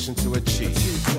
[0.00, 1.09] To achieve.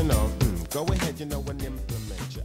[0.00, 0.30] Know.
[0.38, 2.44] Mm, go ahead, you know, and implement your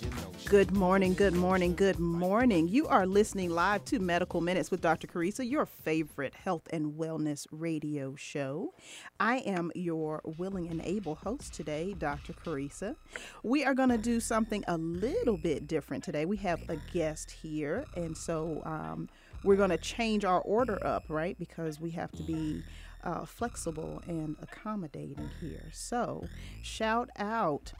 [0.00, 0.30] you know.
[0.44, 2.68] Good morning, good morning, good morning.
[2.68, 5.08] You are listening live to Medical Minutes with Dr.
[5.08, 8.72] Carissa, your favorite health and wellness radio show.
[9.18, 12.34] I am your willing and able host today, Dr.
[12.34, 12.94] Carissa.
[13.42, 16.24] We are going to do something a little bit different today.
[16.24, 19.08] We have a guest here, and so um,
[19.42, 21.36] we're going to change our order up, right?
[21.36, 22.62] Because we have to be
[23.04, 25.68] uh, flexible and accommodating here.
[25.72, 26.24] So,
[26.62, 27.72] shout out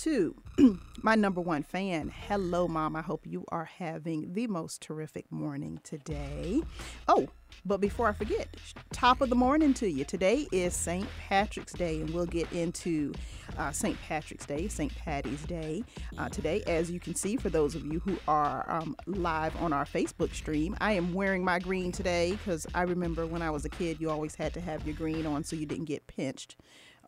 [0.00, 0.34] to
[1.02, 2.10] my number one fan.
[2.26, 2.96] Hello, Mom.
[2.96, 6.62] I hope you are having the most terrific morning today.
[7.06, 7.28] Oh,
[7.66, 8.48] but before I forget,
[8.94, 10.06] top of the morning to you.
[10.06, 11.06] Today is St.
[11.28, 13.12] Patrick's Day, and we'll get into
[13.58, 14.00] uh, St.
[14.00, 14.94] Patrick's Day, St.
[14.96, 15.84] Patty's Day
[16.16, 16.62] uh, today.
[16.66, 20.34] As you can see, for those of you who are um, live on our Facebook
[20.34, 24.00] stream, I am wearing my green today because I remember when I was a kid,
[24.00, 26.56] you always had to have your green on so you didn't get pinched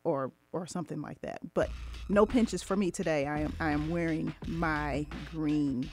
[0.04, 1.40] or or something like that.
[1.54, 1.70] But
[2.08, 3.26] no pinches for me today.
[3.26, 5.88] I am I am wearing my green.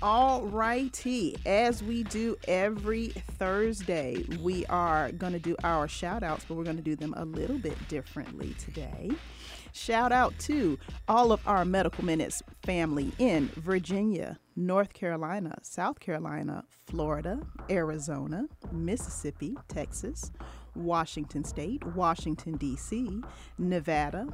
[0.00, 1.36] All righty.
[1.46, 6.64] As we do every Thursday, we are going to do our shout outs, but we're
[6.64, 9.12] going to do them a little bit differently today.
[9.72, 10.78] Shout out to
[11.08, 17.40] all of our Medical Minutes family in Virginia, North Carolina, South Carolina, Florida,
[17.70, 20.30] Arizona, Mississippi, Texas,
[20.74, 23.22] Washington State, Washington, D.C.,
[23.58, 24.26] Nevada,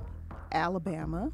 [0.52, 1.30] Alabama,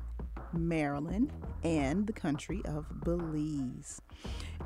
[0.53, 1.33] Maryland,
[1.63, 4.01] and the country of Belize.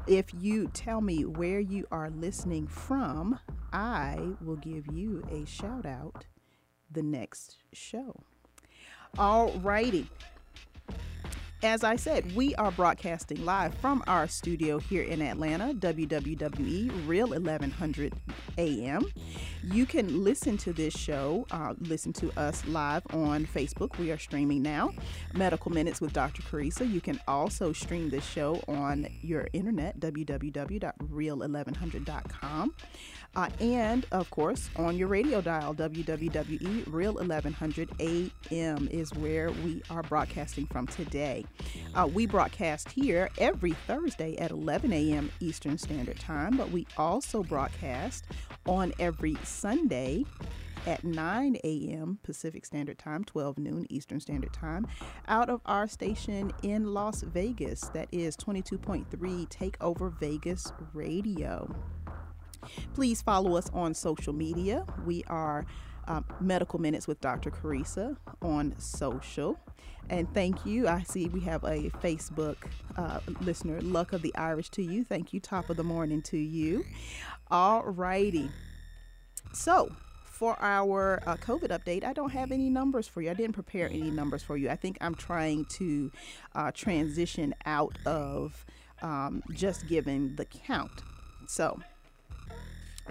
[0.07, 3.39] If you tell me where you are listening from,
[3.73, 6.27] I will give you a shout out
[6.91, 8.21] the next show.
[9.19, 10.09] All righty.
[11.63, 17.31] As I said, we are broadcasting live from our studio here in Atlanta, WWWE Real
[17.31, 18.13] 1100
[18.59, 19.05] AM.
[19.65, 23.99] You can listen to this show, uh, listen to us live on Facebook.
[23.99, 24.93] We are streaming now,
[25.35, 26.43] Medical Minutes with Dr.
[26.43, 26.89] Carissa.
[26.89, 32.75] You can also stream this show on your internet, www.real1100.com.
[33.37, 39.83] Uh, and of course, on your radio dial, WWWE Real 1100 AM is where we
[39.91, 41.45] are broadcasting from today.
[41.95, 45.31] Uh, we broadcast here every Thursday at 11 a.m.
[45.41, 48.25] Eastern Standard Time, but we also broadcast
[48.67, 50.25] on every Sunday
[50.87, 52.19] at 9 a.m.
[52.23, 54.87] Pacific Standard Time, 12 noon Eastern Standard Time,
[55.27, 57.83] out of our station in Las Vegas.
[57.95, 59.07] That is 22.3
[59.49, 61.75] Takeover Vegas Radio.
[62.95, 64.85] Please follow us on social media.
[65.07, 65.67] We are
[66.07, 67.51] um, Medical Minutes with Dr.
[67.51, 69.59] Carissa on social.
[70.11, 70.89] And thank you.
[70.89, 72.57] I see we have a Facebook
[72.97, 75.05] uh, listener, Luck of the Irish to you.
[75.05, 75.41] Thank you.
[75.41, 76.85] Top of the morning to you.
[77.51, 78.51] All righty.
[79.53, 79.95] So,
[80.25, 83.31] for our uh, COVID update, I don't have any numbers for you.
[83.31, 84.71] I didn't prepare any numbers for you.
[84.71, 86.13] I think I'm trying to
[86.55, 88.65] uh, transition out of
[89.03, 91.03] um, just giving the count.
[91.47, 91.81] So,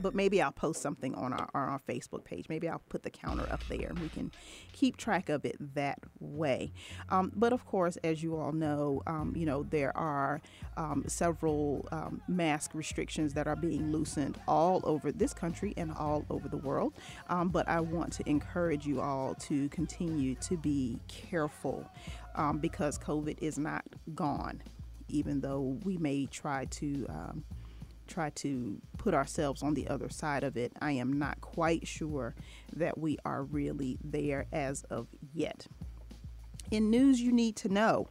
[0.01, 2.47] but maybe I'll post something on our, on our Facebook page.
[2.49, 4.31] Maybe I'll put the counter up there and we can
[4.73, 6.71] keep track of it that way.
[7.09, 10.41] Um, but of course, as you all know, um, you know, there are
[10.75, 16.25] um, several um, mask restrictions that are being loosened all over this country and all
[16.29, 16.93] over the world.
[17.29, 21.89] Um, but I want to encourage you all to continue to be careful
[22.35, 23.83] um, because COVID is not
[24.13, 24.61] gone,
[25.09, 27.07] even though we may try to.
[28.07, 30.73] Try to put ourselves on the other side of it.
[30.81, 32.35] I am not quite sure
[32.75, 35.67] that we are really there as of yet.
[36.71, 38.07] In news you need to know,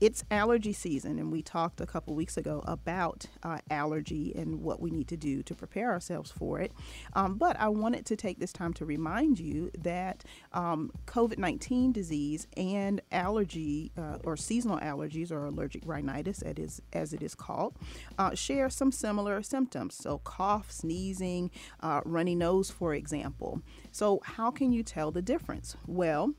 [0.00, 4.80] it's allergy season, and we talked a couple weeks ago about uh, allergy and what
[4.80, 6.72] we need to do to prepare ourselves for it.
[7.14, 11.92] Um, but I wanted to take this time to remind you that um, COVID 19
[11.92, 17.22] disease and allergy uh, or seasonal allergies or allergic rhinitis, as it is, as it
[17.22, 17.74] is called,
[18.18, 19.94] uh, share some similar symptoms.
[19.94, 21.50] So, cough, sneezing,
[21.80, 23.62] uh, runny nose, for example.
[23.92, 25.76] So, how can you tell the difference?
[25.86, 26.34] Well,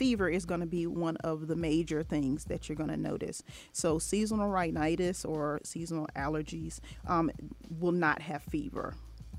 [0.00, 3.42] fever is going to be one of the major things that you're going to notice.
[3.72, 7.30] So, seasonal rhinitis or seasonal allergies um,
[7.78, 8.94] will not have fever,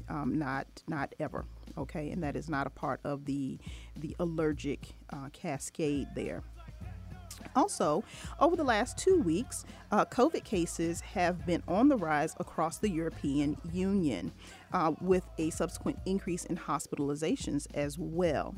[0.07, 1.45] um, not not ever.
[1.79, 3.57] Okay, and that is not a part of the
[3.95, 6.43] the allergic uh, cascade there.
[7.55, 8.03] Also,
[8.39, 12.89] over the last two weeks, uh, COVID cases have been on the rise across the
[12.89, 14.31] European Union,
[14.73, 18.53] uh, with a subsequent increase in hospitalizations as well.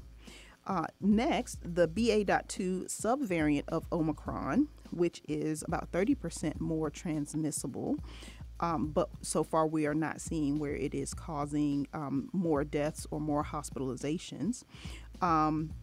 [0.65, 7.97] Uh, next, the BA.2 subvariant of Omicron, which is about 30% more transmissible.
[8.59, 13.05] Um, but so far, we are not seeing where it is causing um, more deaths
[13.11, 14.63] or more hospitalizations.
[15.21, 15.73] Um,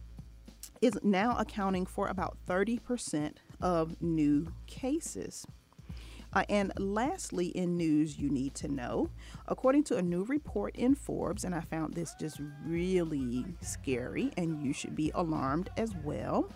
[0.81, 5.45] is now accounting for about 30% of new cases.
[6.33, 9.09] Uh, and lastly, in news you need to know,
[9.47, 14.63] according to a new report in Forbes, and I found this just really scary, and
[14.65, 16.49] you should be alarmed as well.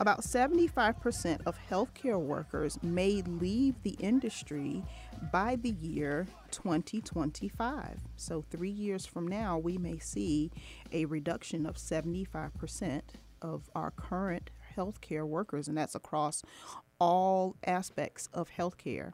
[0.00, 4.82] About 75% of healthcare workers may leave the industry
[5.30, 8.00] by the year 2025.
[8.16, 10.50] So, three years from now, we may see
[10.90, 13.02] a reduction of 75%
[13.40, 16.42] of our current healthcare workers, and that's across
[17.02, 19.10] all aspects of healthcare.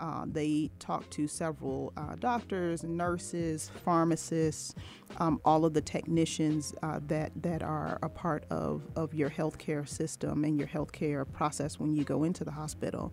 [0.00, 4.74] Uh, they talked to several uh, doctors, nurses, pharmacists,
[5.18, 9.88] um, all of the technicians uh, that that are a part of, of your healthcare
[9.88, 13.12] system and your healthcare process when you go into the hospital.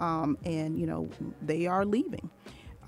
[0.00, 1.10] Um, and you know
[1.42, 2.30] they are leaving.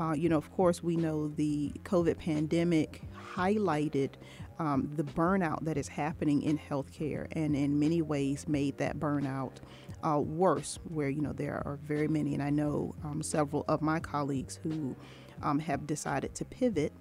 [0.01, 3.03] Uh, you know, of course, we know the COVID pandemic
[3.35, 4.11] highlighted
[4.59, 9.57] um, the burnout that is happening in healthcare, and in many ways made that burnout
[10.03, 10.79] uh, worse.
[10.89, 14.59] Where you know there are very many, and I know um, several of my colleagues
[14.63, 14.97] who
[15.43, 16.93] um, have decided to pivot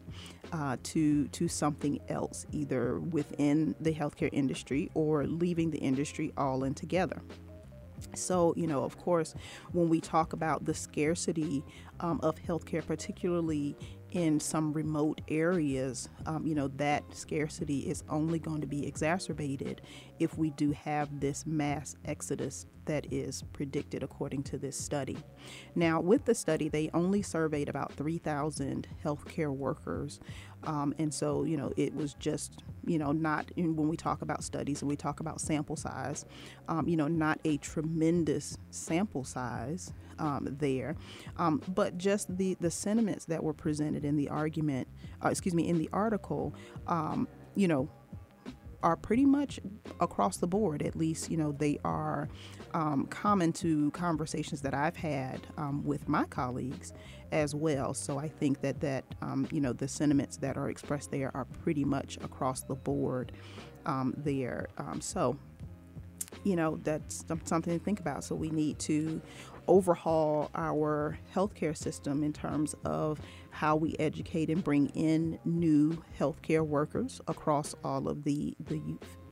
[0.52, 6.64] uh, to to something else, either within the healthcare industry or leaving the industry all
[6.64, 7.22] in together.
[8.14, 9.34] So, you know, of course,
[9.72, 11.64] when we talk about the scarcity
[12.00, 13.76] um, of healthcare, particularly
[14.12, 19.82] in some remote areas, um, you know, that scarcity is only going to be exacerbated
[20.20, 25.18] if we do have this mass exodus that is predicted according to this study.
[25.76, 30.20] Now, with the study, they only surveyed about 3,000 healthcare workers.
[30.64, 34.44] Um, and so, you know, it was just, you know, not when we talk about
[34.44, 36.26] studies and we talk about sample size,
[36.70, 40.96] um, you know, not a tremendous sample size um, there,
[41.38, 44.88] um, but just the, the sentiments that were presented in the argument,
[45.24, 46.54] uh, excuse me, in the article,
[46.88, 47.90] um, you know,
[48.84, 49.60] are pretty much
[50.00, 50.82] across the board.
[50.82, 52.30] At least, you know, they are
[52.74, 56.94] um, common to conversations that I've had um, with my colleagues
[57.32, 57.94] as well.
[57.94, 61.46] So I think that that um, you know the sentiments that are expressed there are
[61.64, 63.32] pretty much across the board
[63.86, 64.68] um, there.
[64.78, 65.38] Um, so
[66.44, 68.24] you know that's something to think about.
[68.24, 69.22] So we need to
[69.68, 73.20] overhaul our healthcare system in terms of
[73.50, 78.82] how we educate and bring in new healthcare workers across all of the the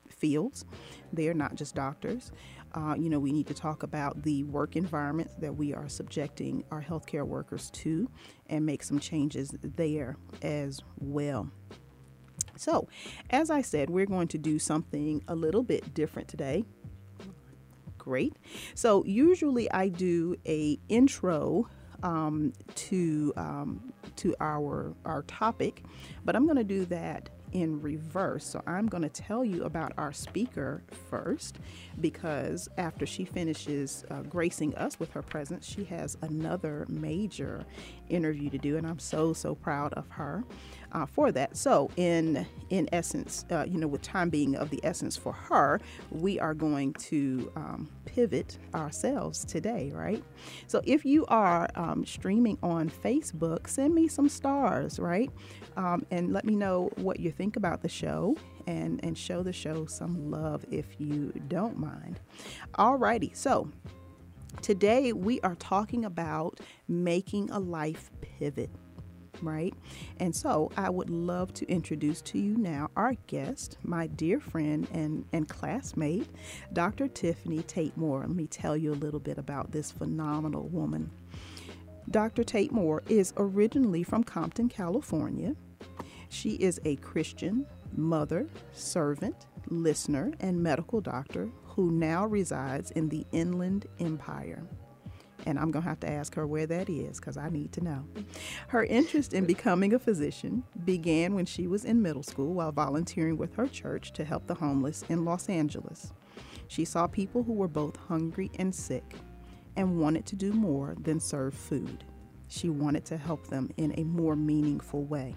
[0.10, 0.65] fields.
[1.13, 2.32] They are not just doctors.
[2.74, 6.63] Uh, you know, we need to talk about the work environment that we are subjecting
[6.72, 8.10] our healthcare workers to
[8.48, 11.50] and make some changes there as well.
[12.58, 12.88] So,
[13.30, 16.65] as I said, we're going to do something a little bit different today.
[18.06, 18.36] Great.
[18.76, 21.68] So, usually I do a intro
[22.04, 25.84] um, to um, to our our topic,
[26.24, 28.46] but I'm going to do that in reverse.
[28.46, 31.58] So I'm going to tell you about our speaker first
[32.00, 37.66] because after she finishes uh, gracing us with her presence, she has another major
[38.10, 40.44] interview to do, and I'm so so proud of her
[40.92, 41.58] uh, for that.
[41.58, 45.80] So in in essence, uh, you know, with time being of the essence for her,
[46.12, 50.24] we are going to um, pivot ourselves today, right?
[50.68, 55.30] So if you are um, streaming on Facebook, send me some stars, right?
[55.77, 59.53] Um, and let me know what you think about the show and, and show the
[59.53, 62.20] show some love if you don't mind.
[62.75, 63.70] Alrighty, so
[64.62, 68.70] today we are talking about making a life pivot
[69.41, 69.74] right?
[70.20, 74.88] And so I would love to introduce to you now our guest, my dear friend
[74.94, 76.27] and, and classmate,
[76.74, 77.08] Dr.
[77.08, 78.22] Tiffany Tate Moore.
[78.22, 81.12] Let me tell you a little bit about this phenomenal woman.
[82.12, 82.44] Dr.
[82.44, 85.55] Tate Moore is originally from Compton, California.
[86.36, 87.65] She is a Christian,
[87.96, 94.68] mother, servant, listener, and medical doctor who now resides in the Inland Empire
[95.46, 97.84] and I'm going to have to ask her where that is because I need to
[97.84, 98.04] know.
[98.68, 103.38] Her interest in becoming a physician began when she was in middle school while volunteering
[103.38, 106.12] with her church to help the homeless in Los Angeles.
[106.68, 109.13] She saw people who were both hungry and sick
[109.75, 112.04] and wanted to do more than serve food.
[112.48, 115.36] She wanted to help them in a more meaningful way.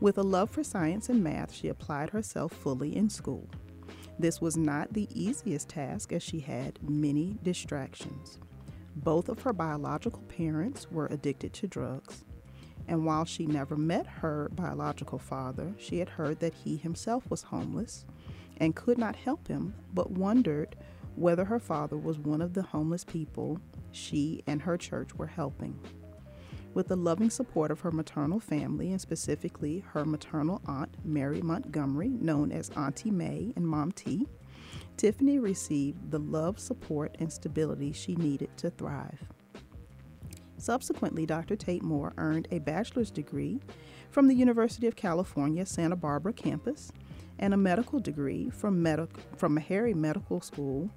[0.00, 3.48] With a love for science and math, she applied herself fully in school.
[4.18, 8.38] This was not the easiest task as she had many distractions.
[8.96, 12.24] Both of her biological parents were addicted to drugs,
[12.86, 17.42] and while she never met her biological father, she had heard that he himself was
[17.42, 18.04] homeless
[18.58, 20.76] and could not help him, but wondered
[21.16, 23.58] whether her father was one of the homeless people
[23.92, 25.78] she and her church were helping.
[26.74, 32.08] With the loving support of her maternal family, and specifically her maternal aunt, Mary Montgomery,
[32.08, 34.26] known as Auntie May and Mom T,
[34.96, 39.22] Tiffany received the love, support, and stability she needed to thrive.
[40.56, 41.56] Subsequently, Dr.
[41.56, 43.60] Tate Moore earned a bachelor's degree
[44.10, 46.92] from the University of California, Santa Barbara campus
[47.38, 50.88] and a medical degree from, medic- from Meharry Medical School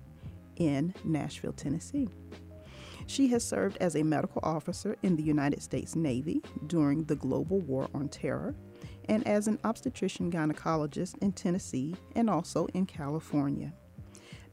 [0.58, 2.08] in Nashville, Tennessee.
[3.08, 7.60] She has served as a medical officer in the United States Navy during the global
[7.60, 8.56] war on terror
[9.08, 13.74] and as an obstetrician gynecologist in Tennessee and also in California.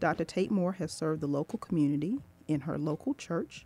[0.01, 0.25] Dr.
[0.25, 2.19] Tate Moore has served the local community
[2.49, 3.65] in her local church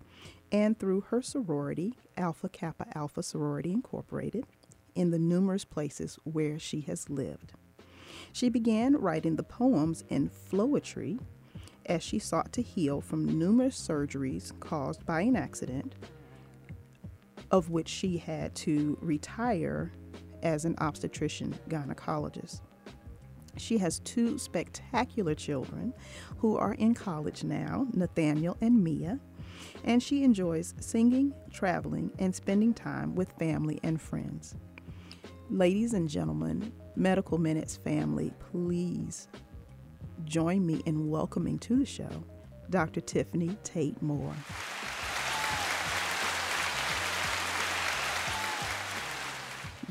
[0.52, 4.46] and through her sorority, Alpha Kappa Alpha Sorority Incorporated,
[4.94, 7.52] in the numerous places where she has lived.
[8.32, 11.18] She began writing the poems in Floetry
[11.86, 15.94] as she sought to heal from numerous surgeries caused by an accident,
[17.50, 19.92] of which she had to retire
[20.42, 22.60] as an obstetrician gynecologist.
[23.56, 25.94] She has two spectacular children
[26.38, 29.18] who are in college now, Nathaniel and Mia,
[29.84, 34.54] and she enjoys singing, traveling, and spending time with family and friends.
[35.48, 39.28] Ladies and gentlemen, Medical Minutes family, please
[40.26, 42.24] join me in welcoming to the show
[42.68, 43.00] Dr.
[43.00, 44.34] Tiffany Tate Moore.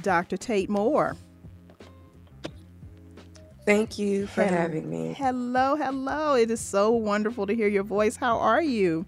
[0.01, 0.37] Dr.
[0.37, 1.15] Tate Moore.
[3.65, 4.57] Thank you for Hello.
[4.57, 5.15] having me.
[5.17, 6.35] Hello, hello.
[6.35, 8.15] It is so wonderful to hear your voice.
[8.15, 9.05] How are you?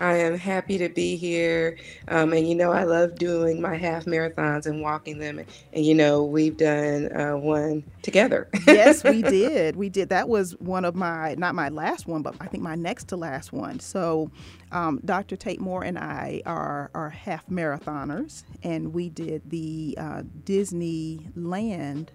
[0.00, 1.76] I am happy to be here.
[2.08, 5.38] Um, and you know, I love doing my half marathons and walking them.
[5.38, 8.48] And, you know, we've done uh, one together.
[8.66, 9.76] yes, we did.
[9.76, 10.08] We did.
[10.08, 13.16] That was one of my, not my last one, but I think my next to
[13.16, 13.78] last one.
[13.80, 14.30] So,
[14.72, 15.36] um, Dr.
[15.36, 22.08] Tate Moore and I are, are half marathoners, and we did the uh, Disneyland.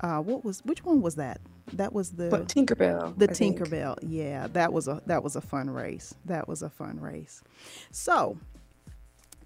[0.00, 1.40] Uh, what was which one was that?
[1.74, 3.18] That was the But Tinkerbell.
[3.18, 3.58] the I think.
[3.58, 3.98] Tinkerbell.
[4.02, 6.14] Yeah, that was a that was a fun race.
[6.24, 7.42] That was a fun race.
[7.90, 8.38] So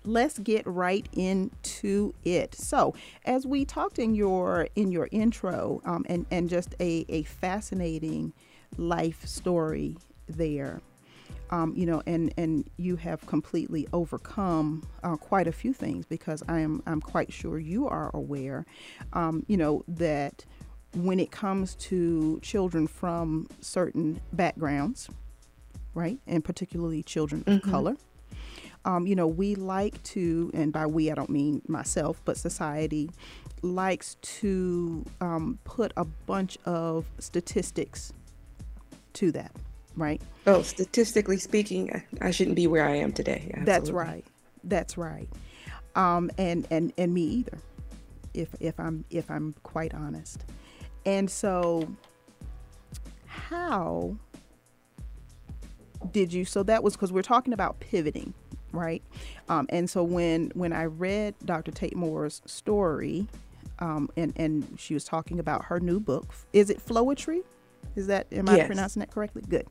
[0.05, 2.55] let's get right into it.
[2.55, 7.23] So as we talked in your in your intro, um, and and just a a
[7.25, 8.33] fascinating
[8.77, 9.97] life story
[10.29, 10.81] there.
[11.51, 16.43] Um, you know, and and you have completely overcome uh, quite a few things because
[16.49, 18.65] I am I'm quite sure you are aware,
[19.13, 20.47] um, you know, that
[20.95, 25.09] when it comes to children from certain backgrounds,
[25.95, 27.97] right, and particularly children of color,
[28.85, 33.11] um, you know, we like to, and by we I don't mean myself, but society
[33.63, 38.13] likes to um, put a bunch of statistics
[39.15, 39.53] to that,
[39.97, 40.21] right?
[40.47, 43.53] Oh, statistically speaking, I, shouldn't be where I am today.
[43.59, 44.25] That's right.
[44.65, 45.29] That's right.
[45.95, 47.59] Um, and and and me either.
[48.35, 50.45] if if I'm if I'm quite honest.
[51.05, 51.89] And so,
[53.27, 54.17] how
[56.13, 56.45] did you?
[56.45, 58.35] So that was because we're talking about pivoting,
[58.73, 59.03] right?
[59.49, 61.71] Um, and so when when I read Dr.
[61.71, 63.27] Tate Moore's story,
[63.79, 66.27] um, and and she was talking about her new book.
[66.53, 67.43] Is it Flowetry?
[67.97, 69.43] Is that am I pronouncing that correctly?
[69.47, 69.67] Good.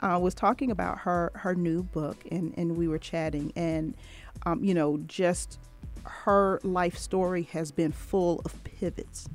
[0.00, 3.94] Uh, was talking about her her new book, and and we were chatting, and
[4.46, 5.58] um, you know, just
[6.04, 9.28] her life story has been full of pivots,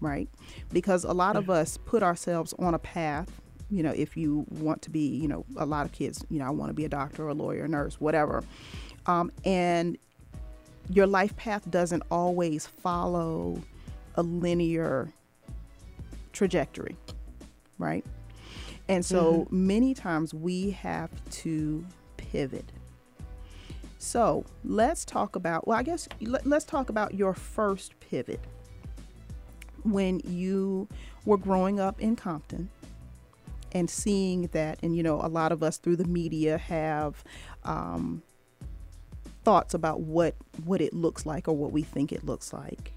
[0.00, 0.28] right?
[0.72, 3.28] Because a lot of us put ourselves on a path.
[3.70, 6.46] You know, if you want to be, you know, a lot of kids, you know,
[6.46, 8.42] I want to be a doctor, a lawyer, a nurse, whatever,
[9.06, 9.96] um, and
[10.88, 13.62] your life path doesn't always follow
[14.16, 15.12] a linear
[16.32, 16.96] trajectory,
[17.78, 18.04] right?
[18.88, 22.72] And so many times we have to pivot.
[23.98, 28.40] So let's talk about, well, I guess let, let's talk about your first pivot
[29.84, 30.88] when you
[31.24, 32.70] were growing up in Compton
[33.72, 37.22] and seeing that, and you know, a lot of us through the media have
[37.64, 38.22] um,
[39.44, 40.34] thoughts about what
[40.64, 42.92] what it looks like or what we think it looks like.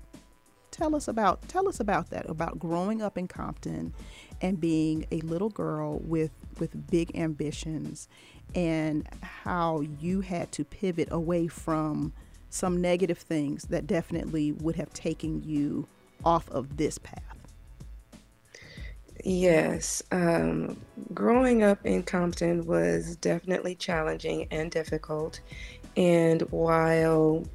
[0.71, 3.93] Tell us about tell us about that about growing up in Compton
[4.41, 8.07] and being a little girl with with big ambitions
[8.55, 12.13] and how you had to pivot away from
[12.49, 15.87] some negative things that definitely would have taken you
[16.23, 17.21] off of this path.
[19.23, 20.77] Yes, um,
[21.13, 25.39] growing up in Compton was definitely challenging and difficult.
[25.95, 27.45] And while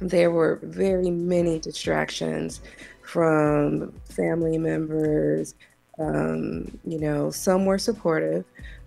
[0.00, 2.60] there were very many distractions
[3.02, 5.54] from family members,
[5.98, 8.44] um, you know, some were supportive.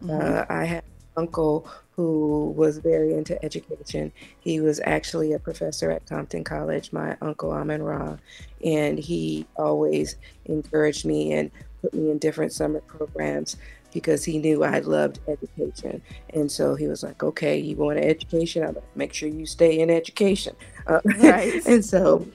[0.07, 1.69] Uh, I had an uncle
[1.99, 4.09] who was very into education.
[4.39, 8.15] He was actually a professor at Compton College, my uncle Amin Ra,
[8.63, 10.15] and he always
[10.45, 11.51] encouraged me and
[11.81, 13.57] put me in different summer programs
[13.93, 16.01] because he knew I loved education.
[16.33, 18.63] And so he was like, okay, you want an education?
[18.63, 20.55] I'm like, make sure you stay in education.
[20.87, 21.65] Uh, Right.
[21.67, 22.25] and so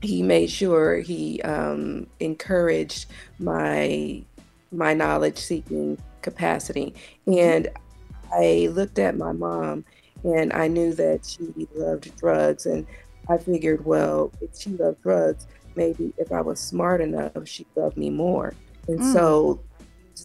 [0.00, 3.06] he made sure he um, encouraged
[3.40, 4.22] my
[4.70, 6.94] my knowledge seeking capacity.
[7.26, 7.68] And
[8.32, 9.84] I looked at my mom
[10.24, 12.66] and I knew that she loved drugs.
[12.66, 12.86] And
[13.28, 17.96] I figured, well, if she loved drugs, maybe if I was smart enough, she'd love
[17.96, 18.56] me more.
[18.88, 19.02] And Mm.
[19.04, 19.64] so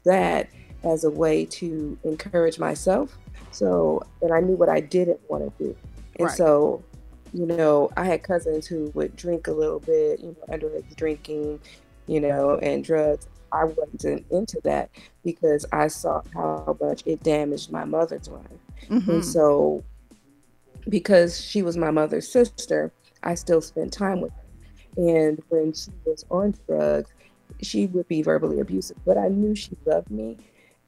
[0.05, 0.49] that
[0.83, 3.17] as a way to encourage myself.
[3.51, 5.77] So, and I knew what I didn't want to do.
[6.19, 6.37] And Right.
[6.37, 6.85] so,
[7.33, 11.61] you know, I had cousins who would drink a little bit, you know, underage drinking,
[12.07, 13.27] you know, and drugs.
[13.51, 14.89] I wasn't into that
[15.23, 18.43] because I saw how much it damaged my mother's life.
[18.89, 19.07] Mhm.
[19.07, 19.83] And so,
[20.89, 22.91] because she was my mother's sister,
[23.23, 25.01] I still spent time with her.
[25.09, 27.11] And when she was on drugs,
[27.61, 30.37] she would be verbally abusive, but I knew she loved me.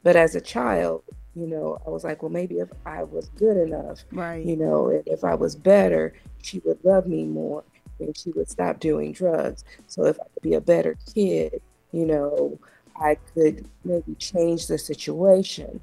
[0.04, 1.04] But as a child,
[1.36, 4.46] you know, I was like, well, maybe if I was good enough, Right.
[4.46, 7.64] you know, and if I was better, she would love me more
[8.00, 9.64] and she would stop doing drugs.
[9.88, 12.60] So if I could be a better kid, you know,
[12.96, 15.80] I could maybe change the situation.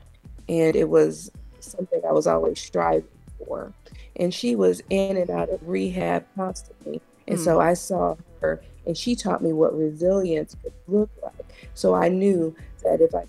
[0.49, 3.73] And it was something I was always striving for.
[4.17, 7.01] And she was in and out of rehab constantly.
[7.29, 11.53] And so I saw her and she taught me what resilience could look like.
[11.75, 13.25] So I knew that if I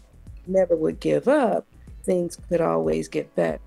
[0.45, 1.65] never would give up,
[2.03, 3.59] things could always get better.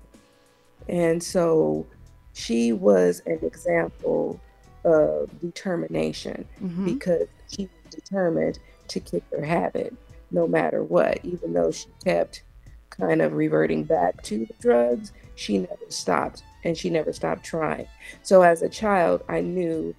[0.87, 1.85] And so
[2.33, 4.39] she was an example
[4.85, 6.85] of determination Mhm.
[6.85, 8.57] because she was determined
[8.91, 9.93] to kick her habit
[10.31, 12.43] no matter what, even though she kept
[12.89, 17.87] kind of reverting back to the drugs, she never stopped and she never stopped trying.
[18.21, 19.95] So as a child, I knew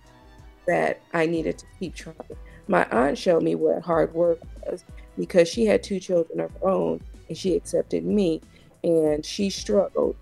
[0.67, 2.17] that I needed to keep trying.
[2.69, 4.85] My aunt showed me what hard work was
[5.19, 8.41] because she had two children of her own and she accepted me
[8.85, 10.17] and she struggled.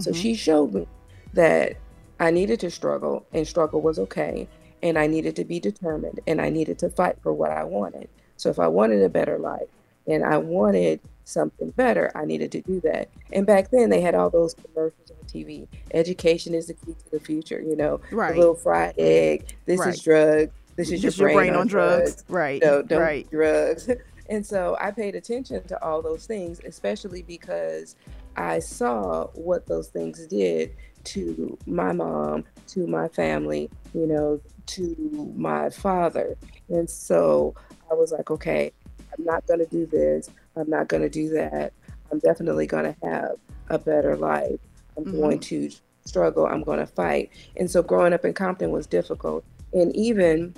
[0.00, 0.16] So Mhm.
[0.16, 0.86] she showed me
[1.32, 1.76] that
[2.20, 4.48] I needed to struggle and struggle was okay.
[4.84, 8.08] And I needed to be determined and I needed to fight for what I wanted.
[8.36, 9.66] So if I wanted a better life
[10.06, 13.08] and I wanted something better, I needed to do that.
[13.32, 15.66] And back then they had all those commercials on TV.
[15.94, 18.00] Education is the key to the future, you know.
[18.12, 18.34] Right.
[18.34, 19.56] The little fried egg.
[19.64, 19.94] This Right.
[19.94, 22.22] is drugs, This is Just your brain, on drugs.
[22.28, 22.60] Right.
[22.62, 23.28] No, don't right.
[23.30, 23.88] drugs.
[24.30, 27.94] And so I paid attention to all those things, especially because
[28.36, 35.32] I saw what those things did to my mom, to my family, you know, to
[35.36, 36.36] my father.
[36.68, 37.54] And so
[37.90, 38.72] I was like, okay,
[39.16, 40.30] I'm not going to do this.
[40.56, 41.72] I'm not going to do that.
[42.10, 43.36] I'm definitely going to have
[43.68, 44.60] a better life.
[44.96, 45.20] I'm Mhm.
[45.20, 45.70] going to
[46.06, 46.46] struggle.
[46.46, 47.30] I'm going to fight.
[47.56, 49.44] And so growing up in Compton was difficult.
[49.72, 50.54] And even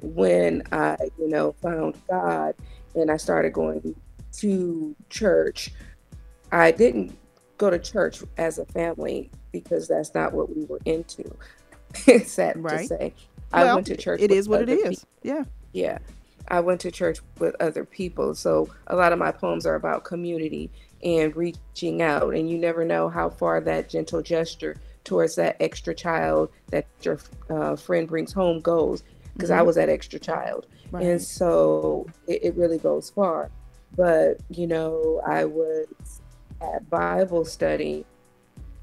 [0.00, 2.54] when I, you know, found God
[2.94, 3.94] and I started going
[4.38, 5.72] to church,
[6.52, 7.16] I didn't
[7.58, 11.24] go to church as a family because that's not what we were into.
[12.06, 12.88] It's sad to Right.
[12.88, 13.14] say.
[13.52, 14.20] I went to church.
[14.20, 15.06] It is what it is.
[15.22, 15.44] Yeah.
[15.72, 15.98] yeah.
[16.48, 18.34] I went to church with other people.
[18.34, 20.70] So a lot of my poems are about community
[21.02, 22.34] and reaching out.
[22.34, 27.18] And you never know how far that gentle gesture towards that extra child that your
[27.48, 29.02] uh, friend brings home goes.
[29.34, 29.66] Because I Mhm.
[29.66, 30.66] was that extra child.
[30.92, 31.04] Right.
[31.04, 33.50] And so it, it really goes far.
[33.96, 35.86] But, you know, I was
[36.60, 38.04] at Bible study,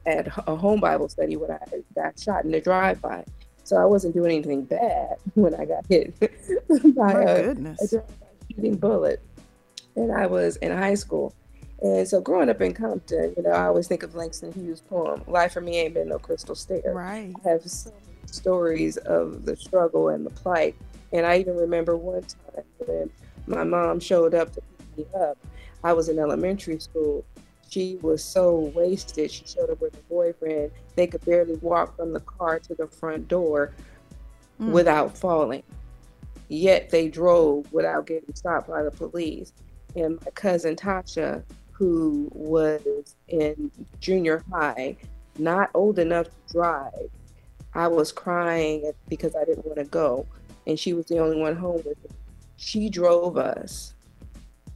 [0.05, 1.59] at a home Bible study when I
[1.95, 3.23] got shot in the drive by.
[3.63, 6.19] So I wasn't doing anything bad when I got hit
[6.95, 7.89] by My a, a goodness.
[7.89, 9.21] drive-by shooting bullet.
[9.95, 11.33] And I was in high school.
[11.81, 15.21] And so growing up in Compton, you know, I always think of Langston Hughes' poem,
[15.27, 16.93] Life for Me Ain't Been No Crystal Stair.
[16.93, 17.33] Right.
[17.45, 20.75] I have so many stories of the struggle and the plight.
[21.11, 23.09] And I even remember one time when
[23.47, 25.37] my mom showed up to pick me up.
[25.83, 27.25] I was in elementary school.
[27.69, 29.31] She was so wasted.
[29.31, 30.71] She showed up with a boyfriend.
[30.95, 33.73] They could barely walk from the car to the front door
[34.59, 34.71] Mm.
[34.71, 35.63] without falling.
[36.47, 39.53] Yet they drove without getting stopped by the police.
[39.95, 44.97] And my cousin Tasha, who was in junior high,
[45.39, 47.09] not old enough to drive,
[47.73, 50.27] I was crying because I didn't want to go.
[50.67, 52.09] And she was the only one home with me.
[52.57, 53.95] She drove us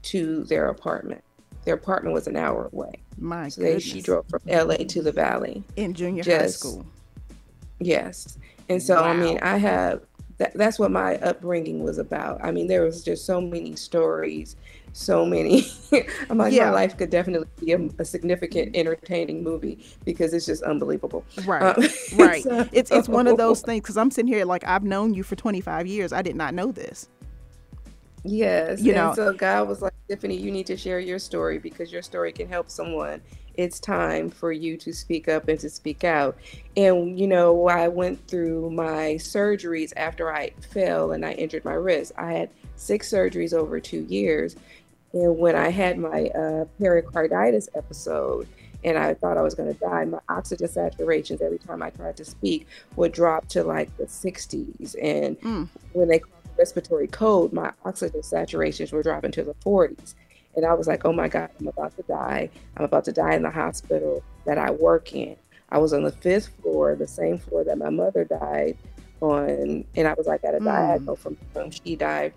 [0.04, 1.24] to their apartment.
[1.68, 2.94] Their apartment was an hour away.
[3.18, 5.64] My So they, she drove from LA to the valley.
[5.76, 6.86] in junior high school.
[7.82, 8.38] Yes.
[8.70, 10.00] And so, I mean, I have
[10.38, 12.40] that, that's what my upbringing was about.
[12.42, 14.56] I mean, there was just so many stories,
[14.94, 15.68] so many.
[16.30, 16.66] I'm like, Yeah.
[16.68, 21.26] my life could definitely be a, a significant, entertaining movie because it's just unbelievable.
[21.46, 21.64] Right.
[21.64, 21.84] Um,
[22.18, 22.44] Right.
[22.44, 25.24] so- It's it's one of those things because I'm sitting here like I've known you
[25.24, 26.14] for 25 years.
[26.14, 27.10] I did not know this.
[28.24, 28.82] Yes.
[28.82, 31.92] You and know- so God was like, Tiffany, you need to share your story because
[31.92, 33.22] your story can help someone.
[33.56, 36.38] It's time for you to speak up and to speak out.
[36.76, 41.74] And, you know, I went through my surgeries after I fell and I injured my
[41.74, 42.12] wrist.
[42.18, 44.56] I had six surgeries over two years.
[45.14, 48.48] And when I had my uh, pericarditis episode,
[48.84, 52.16] and I thought I was going to die, my oxygen saturations every time I tried
[52.18, 54.96] to speak would drop to like the 60s.
[55.02, 55.68] And Mm.
[55.94, 56.22] when they
[56.58, 60.16] respiratory code, my oxygen saturations were dropping to the 40s.
[60.56, 62.50] And I was like, oh my God, I'm about to die.
[62.78, 65.36] I'm about to die in the hospital that I work in.
[65.70, 68.78] I was on the fifth floor, the same floor that my mother died
[69.22, 69.86] on.
[69.96, 70.66] And I was like at a Mm.
[70.66, 72.34] diagonal from when she died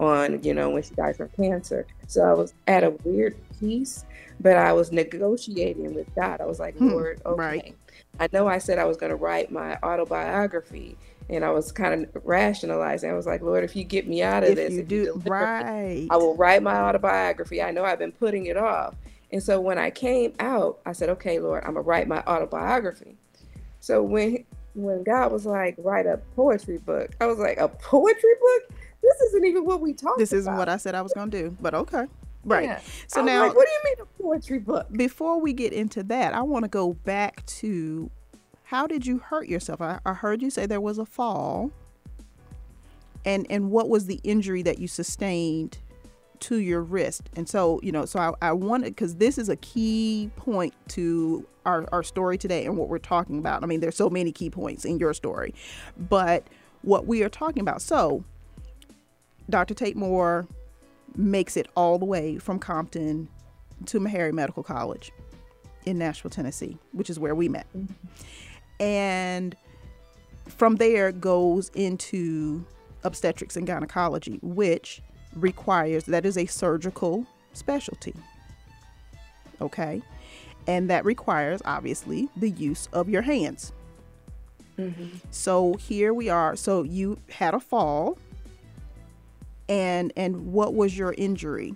[0.00, 1.86] on, you know, when she died from cancer.
[2.06, 4.04] So I was at a weird peace,
[4.40, 6.40] but I was negotiating with God.
[6.40, 7.36] I was like, Hmm, Lord, okay.
[7.40, 7.74] right.
[8.18, 10.96] I know I said I was going to write my autobiography,
[11.30, 13.10] and I was kind of rationalizing.
[13.10, 15.22] I was like, Lord, if you get me out of If this, you do me,
[15.30, 16.06] right.
[16.10, 17.62] I will write my autobiography.
[17.62, 18.94] I know I've been putting it off.
[19.30, 22.22] And so when I came out, I said, okay, Lord, I'm going to write my
[22.24, 23.16] autobiography.
[23.80, 28.34] So when when God was like, write a poetry book, I was like, a poetry
[28.40, 28.78] book?
[29.02, 30.58] This isn't even what we talked This isn't about.
[30.58, 32.06] what I said I was going to do, but okay.
[32.44, 32.64] Right.
[32.64, 32.80] Yeah.
[33.06, 34.86] So now like, what do you mean a poetry book?
[34.92, 38.10] before we get into that, I want to go back to
[38.72, 39.82] how did you hurt yourself?
[39.82, 41.70] I, I heard you say there was a fall.
[43.22, 45.76] And and what was the injury that you sustained
[46.40, 47.28] to your wrist?
[47.36, 51.46] And so, you know, so I, I wanted because this is a key point to
[51.66, 53.62] our, our story today and what we're talking about.
[53.62, 55.54] I mean, there's so many key points in your story,
[56.08, 56.46] but
[56.80, 57.82] what we are talking about.
[57.82, 58.24] So
[59.50, 59.74] Dr.
[59.74, 60.46] Tate Moore
[61.14, 63.28] makes it all the way from Compton
[63.84, 65.12] to Meharry Medical College
[65.84, 67.66] in Nashville, Tennessee, which is where we met.
[67.76, 67.92] Mm-hmm.
[68.80, 69.56] And
[70.48, 72.64] from there goes into
[73.04, 75.02] obstetrics and gynecology, which
[75.34, 78.14] requires that is a surgical specialty.
[79.60, 80.02] Okay.
[80.66, 83.72] And that requires obviously the use of your hands.
[84.78, 85.18] Mm-hmm.
[85.30, 86.56] So here we are.
[86.56, 88.18] So you had a fall
[89.68, 91.74] and and what was your injury?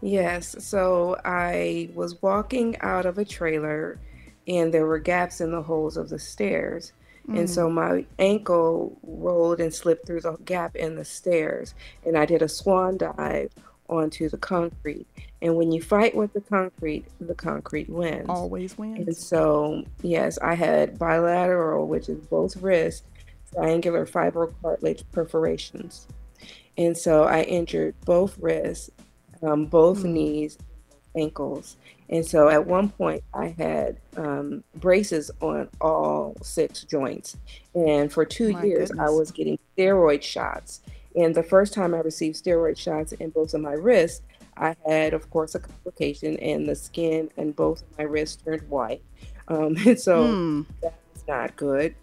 [0.00, 3.98] Yes, so I was walking out of a trailer
[4.46, 6.92] and there were gaps in the holes of the stairs.
[7.26, 11.74] And so my ankle rolled and slipped through the gap in the stairs.
[12.04, 13.50] And I did a swan dive
[13.88, 15.06] onto the concrete.
[15.40, 18.26] And when you fight with the concrete, the concrete wins.
[18.28, 19.06] Always wins.
[19.06, 23.06] And so, yes, I had bilateral, which is both wrists,
[23.54, 26.06] triangular fibrocartilage perforations.
[26.76, 28.90] And so I injured both wrists,
[29.42, 30.58] um, both knees,
[31.16, 31.76] ankles.
[32.08, 37.36] And so at one point, I had um, braces on all six joints.
[37.74, 40.80] And for two My years, I was getting steroid shots.
[41.16, 44.22] And the first time I received steroid shots in both of my wrists,
[44.56, 48.68] I had, of course, a complication, and the skin and both of my wrists turned
[48.68, 49.02] white.
[49.48, 50.62] Um, and so Hmm.
[50.82, 51.94] that's not good.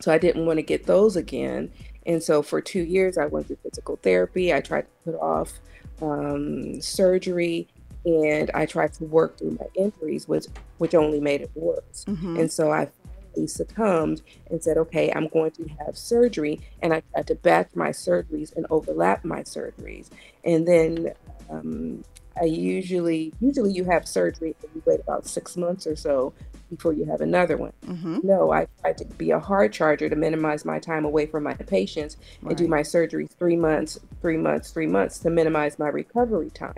[0.00, 1.72] So I didn't want to get those again.
[2.06, 4.52] And so for two years, I went through physical therapy.
[4.54, 5.52] I tried to put off
[6.00, 7.68] um, surgery,
[8.04, 10.46] and I tried to work through my injuries, which
[10.78, 12.04] which only made it worse.
[12.06, 12.38] Mhm.
[12.40, 12.88] And so I
[13.32, 16.60] finally succumbed and said, okay, I'm going to have surgery.
[16.82, 20.08] And I tried to batch my surgeries and overlap my surgeries.
[20.44, 21.12] And then
[21.50, 22.04] um,
[22.40, 26.32] I usually usually you have surgery and you wait about six months or so
[26.70, 27.72] before you have another one.
[27.86, 28.22] Mhm.
[28.22, 31.54] No, I tried to be a hard charger to minimize my time away from my
[31.54, 36.50] patients and do my surgery three months, three months, three months to minimize my recovery
[36.50, 36.74] time.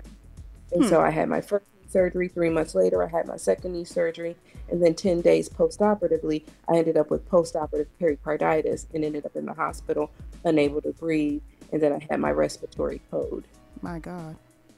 [0.71, 2.27] And so I had my first knee surgery.
[2.27, 4.35] Three months later, I had my second knee surgery.
[4.69, 9.45] And then 10 days post-operatively, I ended up with post-operative pericarditis and ended up in
[9.45, 10.11] the hospital,
[10.45, 11.41] unable to breathe.
[11.71, 13.45] And then I had my respiratory code.
[13.81, 14.35] My God.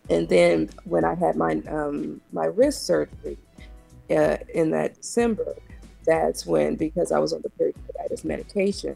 [0.09, 3.37] And then when I had my um, my wrist surgery
[4.09, 5.55] uh, in that December,
[6.05, 8.95] that's when because I was on the pericarditis medication,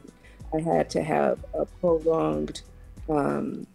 [0.54, 2.62] I had to have a prolonged
[3.10, 3.66] um,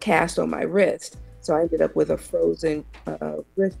[0.00, 1.18] cast on my wrist.
[1.40, 3.78] So I ended up with a frozen uh, wrist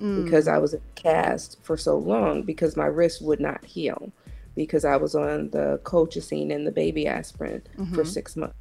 [0.00, 0.24] Mm.
[0.24, 4.10] because I was cast for so long because my wrist would not heal
[4.56, 7.62] because I was on the colchicine and the baby aspirin
[7.94, 8.06] for Mhm.
[8.08, 8.56] six months.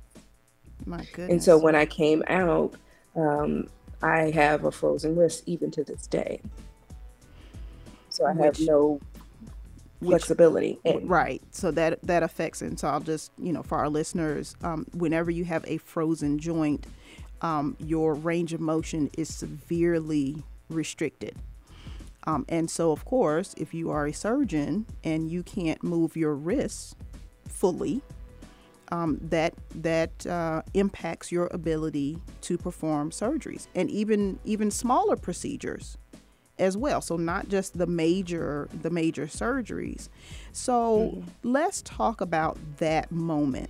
[0.86, 1.32] My goodness.
[1.32, 2.76] And so when I came out,
[3.16, 3.68] um,
[4.04, 6.42] I have a frozen wrist even to this day.
[8.10, 9.00] So I have Which- no
[10.00, 10.80] Which- flexibility.
[10.86, 11.42] And Right.
[11.52, 12.62] So that that affects.
[12.62, 16.38] And so I'll just, you know, for our listeners, um, whenever you have a frozen
[16.38, 16.86] joint,
[17.42, 21.36] um, your range of motion is severely restricted.
[22.26, 26.36] Um, and so, of course, if you are a surgeon and you can't move your
[26.36, 26.96] wrists
[27.48, 28.02] fully,
[28.92, 35.98] um, that that uh, impacts your ability to perform surgeries and even even smaller procedures
[36.60, 37.02] as well.
[37.02, 40.10] So not just the major the major surgeries.
[40.52, 43.70] So let's talk about that moment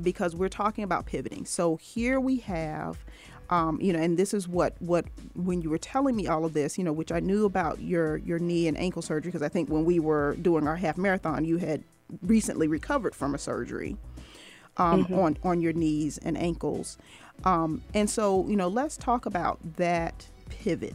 [0.00, 1.44] because we're talking about pivoting.
[1.44, 2.98] So here we have.
[3.50, 6.54] Um, you know, and this is what what when you were telling me all of
[6.54, 9.48] this, you know, which I knew about your your knee and ankle surgery because I
[9.48, 11.84] think when we were doing our half marathon, you had
[12.22, 13.96] recently recovered from a surgery
[14.78, 16.96] um, on on your knees and ankles.
[17.44, 20.94] Um, and so, you know, let's talk about that pivot,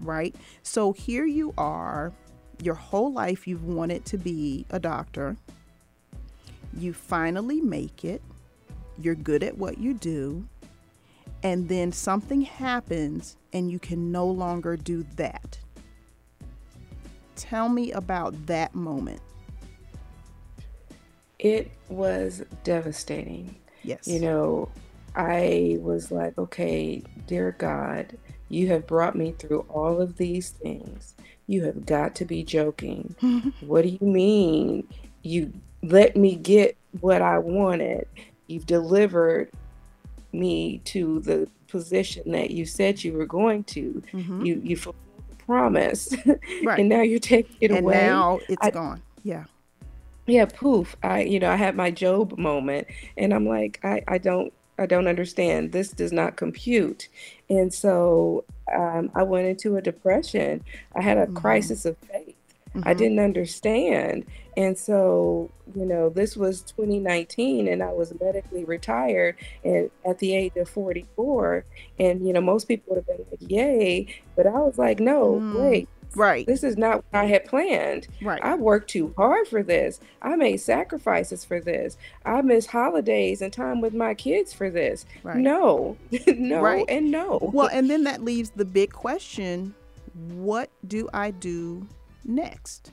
[0.00, 0.34] right?
[0.62, 2.12] So here you are,
[2.62, 5.36] your whole life you've wanted to be a doctor.
[6.78, 8.22] You finally make it.
[8.98, 10.46] You're good at what you do.
[11.42, 15.58] And then something happens and you can no longer do that.
[17.36, 19.20] Tell me about that moment.
[21.38, 23.56] it was devastating.
[23.82, 24.06] Yes.
[24.08, 24.68] You know,
[25.14, 28.16] I was like, okay, dear God,
[28.48, 31.14] you have brought me through all of these things.
[31.46, 33.14] You have got to be joking.
[33.60, 34.88] what do you mean?
[35.22, 38.06] You let me get what I wanted.
[38.46, 39.50] You've delivered
[40.32, 44.02] me to the position that you said you were going to.
[44.12, 44.44] Mhm.
[44.46, 46.14] You you fulfilled the promise,
[46.64, 46.80] Right.
[46.80, 47.94] and now you're taking it and away.
[48.06, 49.02] now it's I- gone.
[49.22, 49.44] Yeah.
[50.26, 52.86] yeah poof i you know i had my job moment
[53.16, 57.08] and i'm like i i don't i don't understand this does not compute
[57.50, 60.62] and so um, i went into a depression
[60.94, 61.34] i had a Mhm.
[61.34, 62.27] crisis of faith
[62.84, 62.98] i Mhm.
[62.98, 64.24] didn't understand
[64.56, 70.34] and so you know this was 2019 and i was medically retired and at the
[70.34, 71.64] age of 44
[71.98, 75.34] and you know most people would have been like yay but i was like no
[75.40, 75.60] Mm.
[75.70, 76.46] wait Right.
[76.46, 78.40] this is not what i had planned Right.
[78.42, 80.00] I worked too hard for this.
[80.22, 81.98] I made sacrifices for this.
[82.24, 85.04] I missed holidays and time with my kids for this.
[85.22, 85.36] Right.
[85.36, 86.84] No, no, Right.
[86.88, 87.50] and no.
[87.52, 89.74] Well, and then that leaves the big question
[90.32, 91.86] what do I do
[92.28, 92.92] next?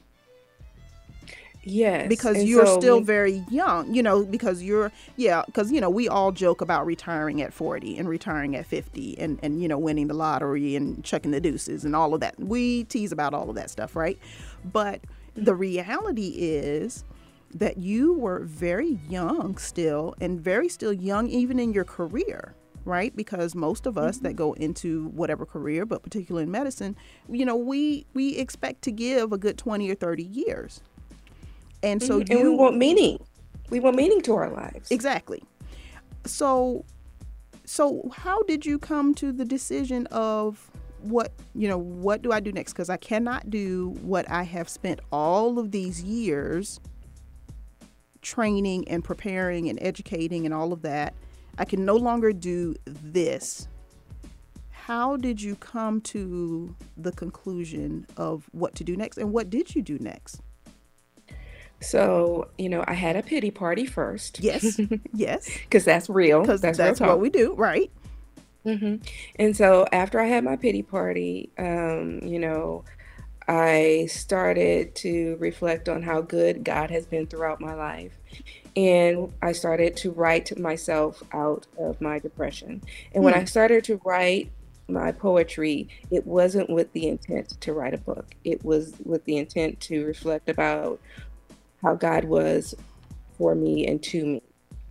[1.65, 5.82] yes, Because and you're so still very young, you know, because you're, yeah, because, you
[5.82, 9.67] know, we all joke about retiring at 40 and retiring at 50 and, and, you
[9.67, 12.39] know, winning the lottery and chucking the deuces and all of that.
[12.39, 14.17] We tease about all of that stuff, right?
[14.63, 15.02] But
[15.34, 17.04] the reality is
[17.54, 22.54] that you were very young still and very still young even in your career
[22.86, 23.15] right?
[23.15, 24.38] Because most of us that mm-hmm.
[24.38, 26.95] go into whatever career but particularly in medicine
[27.30, 30.82] you know we we expect to give a good 20 or 30 years.
[31.84, 32.32] And so mm-hmm.
[32.32, 33.19] and you we want meaning.
[33.69, 34.91] We want meaning to our lives.
[34.91, 35.43] exactly.
[36.26, 36.86] So
[37.65, 40.69] so how did you come to the decision of
[41.02, 42.74] what you know what do i do next?
[42.74, 46.80] Because i cannot do what i have spent all of these years
[48.21, 51.13] training and preparing and educating and all of that
[51.57, 53.67] i can no longer do this
[54.69, 59.73] how did you come to the conclusion of what to do next and what did
[59.75, 60.41] you do next
[61.81, 64.39] So, you know, I had a pity party first.
[64.39, 64.79] yes
[65.13, 66.41] yes Because that's real.
[66.41, 67.91] because That's, that's, real what we do right
[68.65, 68.95] Mm-hmm.
[69.37, 72.83] And so after I had my pity party, um, you know,
[73.47, 78.17] I started to reflect on how good God has been throughout my life.
[78.75, 82.81] And I started to write myself out of my depression.
[83.13, 83.39] And when Hmm.
[83.41, 84.51] I started to write
[84.88, 88.35] my poetry, it wasn't with the intent to write a book.
[88.43, 90.99] It was with the intent to reflect about
[91.81, 92.75] how God was
[93.38, 94.41] for me and to me.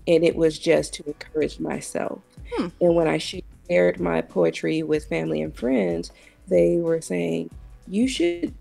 [0.06, 2.20] And it was just to encourage myself.
[2.52, 2.68] Hmm.
[2.80, 6.10] And when I shared my poetry with family and friends,
[6.48, 7.50] they were saying,
[7.86, 8.52] You should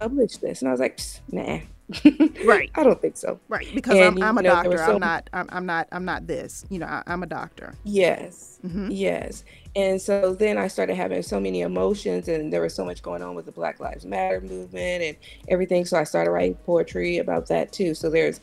[0.00, 0.60] publish this.
[0.60, 1.60] And I was like, Nah.
[2.44, 2.70] Right.
[2.74, 3.40] I don't think so.
[3.48, 6.04] right because And, i'm, I'm a know, doctor so- i'm not I'm, I'm not i'm
[6.04, 8.58] not this you know I, i'm a doctor Yes.
[8.62, 9.44] hmm Yes.
[9.76, 13.22] And so then I started having so many emotions, and there was so much going
[13.22, 15.16] on with the Black Lives Matter movement and
[15.48, 15.84] everything.
[15.84, 17.94] So I started writing poetry about that too.
[17.94, 18.40] So there's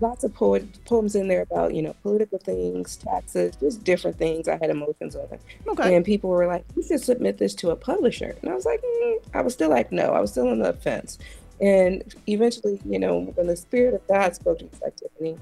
[0.00, 4.48] lots of poet, poems in there about, you know, political things, taxes, just different things
[4.48, 5.28] I had emotions on.
[5.68, 8.36] okay And people were like, you should submit this to a publisher.
[8.42, 9.16] And I was like, mm.
[9.34, 11.18] I was still like, no, I was still on the fence.
[11.62, 15.38] And eventually, you know, when the Spirit of God spoke to me, like, Tiffany,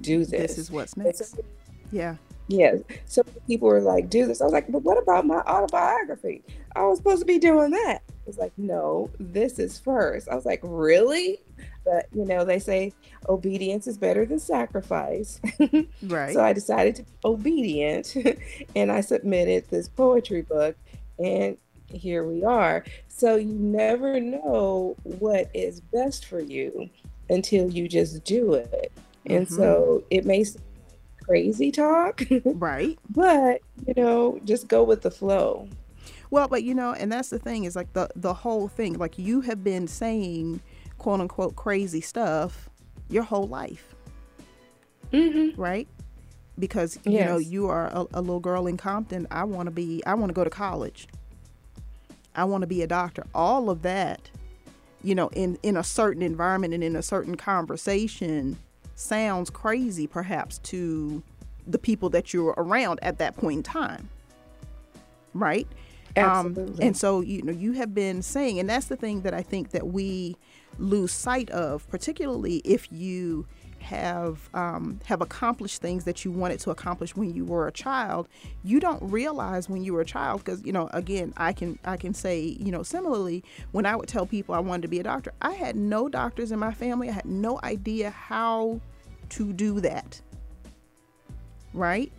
[0.00, 0.30] do this.
[0.30, 1.42] this is what's next so
[1.90, 2.16] yeah
[2.48, 4.40] yeah, so people were like, do this.
[4.40, 6.42] I was like, but what about my autobiography?
[6.74, 8.02] I was supposed to be doing that.
[8.26, 10.28] It's like, no, this is first.
[10.28, 11.40] I was like, really?
[11.84, 12.92] But, you know, they say
[13.28, 15.40] obedience is better than sacrifice.
[16.02, 18.16] right So I decided to be obedient
[18.76, 20.76] and I submitted this poetry book,
[21.18, 21.56] and
[21.92, 22.84] here we are.
[23.08, 26.88] So you never know what is best for you
[27.30, 28.92] until you just do it.
[29.26, 29.50] And Mhm.
[29.56, 35.10] so it may seem like crazy talk, right but you know, just go with the
[35.10, 35.68] flow.
[36.30, 38.94] Well, but you know, and that's the thing is like the the whole thing.
[38.94, 40.60] Like you have been saying
[40.98, 42.68] quote unquote crazy stuff
[43.08, 43.94] your whole life,
[45.12, 45.60] Mm-hmm.
[45.60, 45.86] right?
[46.58, 49.26] Because you know you are a, a little girl in Compton.
[49.30, 50.02] I want to be.
[50.06, 51.06] I want to go to college.
[52.34, 53.26] I want to be a doctor.
[53.34, 54.30] All of that,
[55.02, 58.58] you know, in in a certain environment and in a certain conversation,
[58.94, 61.22] sounds crazy perhaps to
[61.66, 64.08] the people that you're around at that point in time,
[65.34, 65.66] right?
[66.16, 66.74] Absolutely.
[66.74, 69.42] Um, and so you know you have been saying, and that's the thing that I
[69.42, 70.36] think that we
[70.78, 73.46] lose sight of, particularly if you
[73.82, 78.28] have um, have accomplished things that you wanted to accomplish when you were a child.
[78.64, 81.96] You don't realize when you were a child because you know again I can I
[81.96, 85.02] can say you know similarly when I would tell people I wanted to be a
[85.02, 87.08] doctor, I had no doctors in my family.
[87.08, 88.80] I had no idea how
[89.30, 90.20] to do that.
[91.74, 92.12] Right.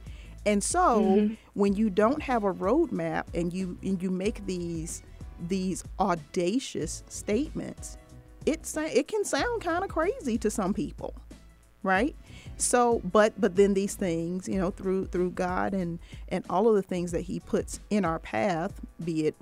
[0.45, 5.03] And so when you don't have a roadmap and you and you make these
[5.47, 7.97] these audacious statements,
[8.45, 11.13] it sa- it can sound kind of crazy to some people,
[11.83, 12.15] right?
[12.57, 16.75] So, but but then these things, you know, through through God and and all of
[16.75, 19.35] the things that He puts in our path, be it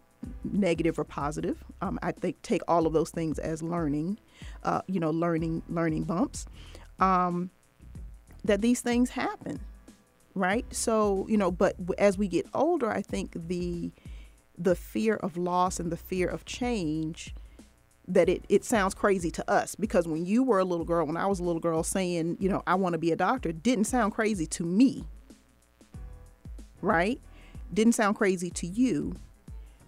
[0.43, 4.19] negative or positive, um, I think take all of those things as learning,
[4.63, 6.45] uh, you know, learning learning bumps.
[6.99, 7.49] Um,
[8.43, 9.59] that these things happen
[10.33, 13.91] right so you know but as we get older i think the
[14.57, 17.35] the fear of loss and the fear of change
[18.07, 21.17] that it, it sounds crazy to us because when you were a little girl when
[21.17, 23.85] i was a little girl saying you know i want to be a doctor didn't
[23.85, 25.05] sound crazy to me.
[26.81, 27.21] Right?
[27.71, 29.15] Didn't sound crazy to you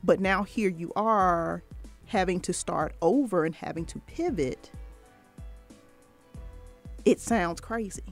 [0.04, 1.64] but now here you are
[2.08, 4.70] having to start over and having to pivot.
[7.06, 8.04] It sounds crazy.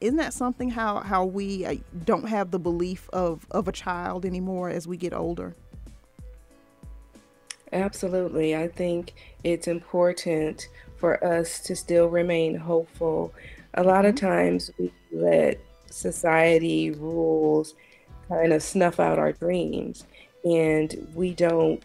[0.00, 4.24] Isn't that something how how we uh, don't have the belief of of a child
[4.24, 5.54] anymore as we get older
[7.72, 8.56] Absolutely.
[8.56, 13.32] I think it's important for us to still remain hopeful.
[13.74, 14.26] A lot of mm-hmm.
[14.26, 17.74] times we let society rules
[18.28, 20.04] kind of snuff out our dreams,
[20.44, 21.82] and we don't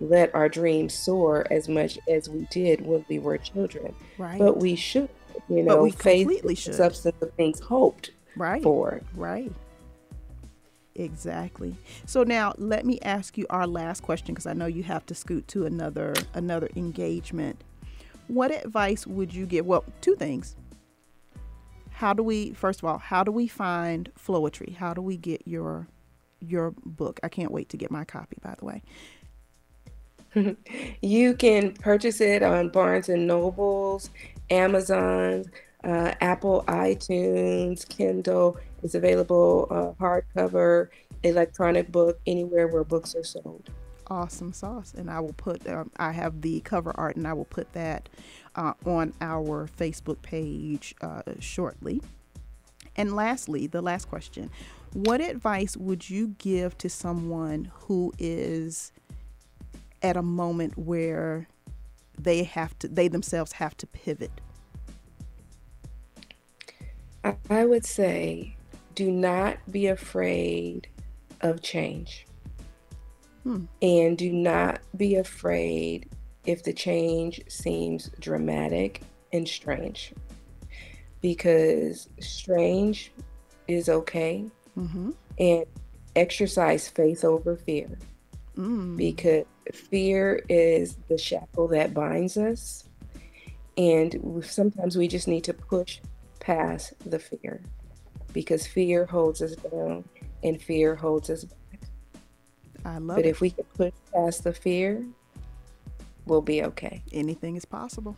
[0.00, 3.94] let our dreams soar as much as we did when we were children.
[4.16, 5.08] right But we should,
[5.48, 6.74] you know, we faith completely should.
[6.74, 9.00] substance of things hoped right for.
[9.14, 9.52] right
[10.98, 11.74] exactly
[12.04, 15.14] so now let me ask you our last question because i know you have to
[15.14, 17.62] scoot to another another engagement
[18.26, 20.56] what advice would you give well two things
[21.90, 24.76] how do we first of all how do we find Floetry?
[24.76, 25.88] How do we get your
[26.40, 27.18] your book?
[27.24, 28.36] I can't wait to get my copy.
[28.40, 28.82] By the way,
[31.02, 34.10] You can purchase it on Barnes and Nobles,
[34.50, 35.44] Amazon,
[35.84, 38.58] uh, Apple iTunes, Kindle.
[38.82, 40.88] It's available uh, hardcover,
[41.22, 43.70] electronic book, anywhere where books are sold.
[44.10, 47.44] awesome sauce, and I will put um, I have the cover art, and I will
[47.44, 48.08] put that
[48.56, 52.00] uh, on our Facebook page uh, shortly.
[52.96, 54.50] And lastly, the last question:
[54.92, 58.92] What advice would you give to someone who is
[60.02, 61.48] at a moment where
[62.18, 64.40] they have to they themselves have to pivot?
[67.24, 68.56] I, I would say
[68.98, 70.88] do not be afraid
[71.42, 72.26] of change.
[73.44, 73.66] Hmm.
[73.80, 76.08] And do not be afraid
[76.46, 80.12] if the change seems dramatic and strange.
[81.20, 83.12] Because strange
[83.68, 84.44] is okay.
[84.76, 85.10] Mm-hmm.
[85.38, 85.64] And
[86.16, 87.96] exercise faith over fear.
[88.56, 88.96] Mm.
[88.96, 92.82] Because fear is the shackle that binds us.
[93.76, 96.00] And sometimes we just need to push
[96.40, 97.62] past the fear.
[98.32, 100.04] Because fear holds us down
[100.42, 101.80] and fear holds us back.
[102.84, 103.30] I love But it.
[103.30, 105.04] if we can push past the fear,
[106.26, 107.02] we'll be okay.
[107.12, 108.16] anything is possible.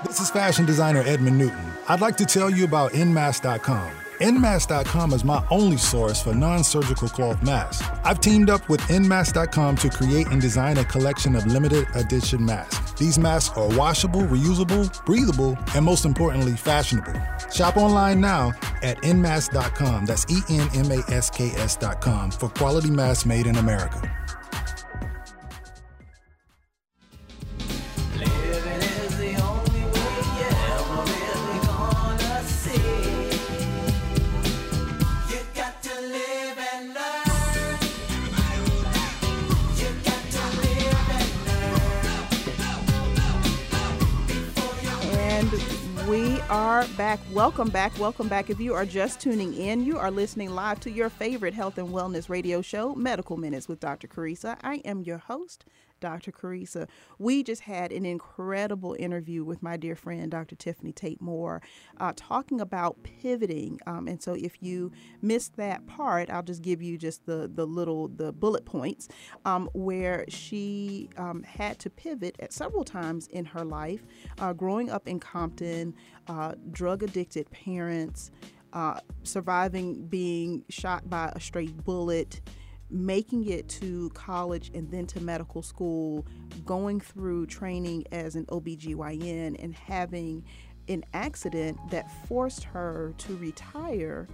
[0.05, 1.71] This is fashion designer Edmund Newton.
[1.89, 3.91] I'd like to tell you about Nmask.com.
[4.19, 7.87] Nmask.com is my only source for non surgical cloth masks.
[8.03, 12.93] I've teamed up with Nmask.com to create and design a collection of limited edition masks.
[12.93, 17.13] These masks are washable, reusable, breathable, and most importantly, fashionable.
[17.53, 20.05] Shop online now at Nmask.com.
[20.05, 24.01] That's E N M A S K S.com for quality masks made in America.
[46.49, 47.19] Are back.
[47.33, 47.97] Welcome back.
[47.99, 48.49] Welcome back.
[48.49, 51.89] If you are just tuning in, you are listening live to your favorite health and
[51.89, 54.07] wellness radio show, Medical Minutes with Dr.
[54.07, 54.57] Carissa.
[54.63, 55.65] I am your host,
[55.99, 56.31] Dr.
[56.31, 56.87] Carissa.
[57.19, 60.55] We just had an incredible interview with my dear friend, Dr.
[60.55, 61.61] Tiffany Tate Moore,
[61.99, 63.79] uh, talking about pivoting.
[63.87, 64.91] Um, and so if you
[65.21, 69.07] missed that part, I'll just give you just the, the little, the bullet points
[69.45, 74.05] um, where she um, had to pivot at several times in her life,
[74.39, 75.93] uh, growing up in Compton,
[76.27, 78.31] uh, drug addicted parents,
[78.73, 82.41] uh, surviving being shot by a stray bullet,
[82.89, 86.25] making it to college and then to medical school,
[86.65, 90.43] going through training as an OBGYN, and having
[90.87, 94.27] an accident that forced her to retire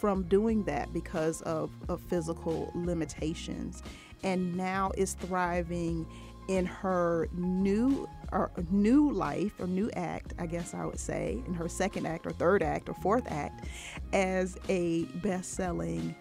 [0.00, 3.82] from doing that because of, of physical limitations.
[4.22, 6.06] And now is thriving
[6.48, 11.54] in her new or new life or new act, I guess I would say, in
[11.54, 13.66] her second act or third act or fourth act
[14.12, 16.14] as a best-selling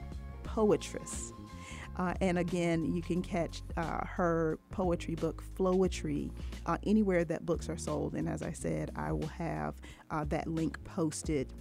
[0.44, 1.32] poetress.
[1.98, 6.32] Uh, and again, you can catch uh, her poetry book, Floetry,
[6.66, 8.14] uh, anywhere that books are sold.
[8.14, 9.76] And as I said, I will have
[10.12, 11.52] uh, that link posted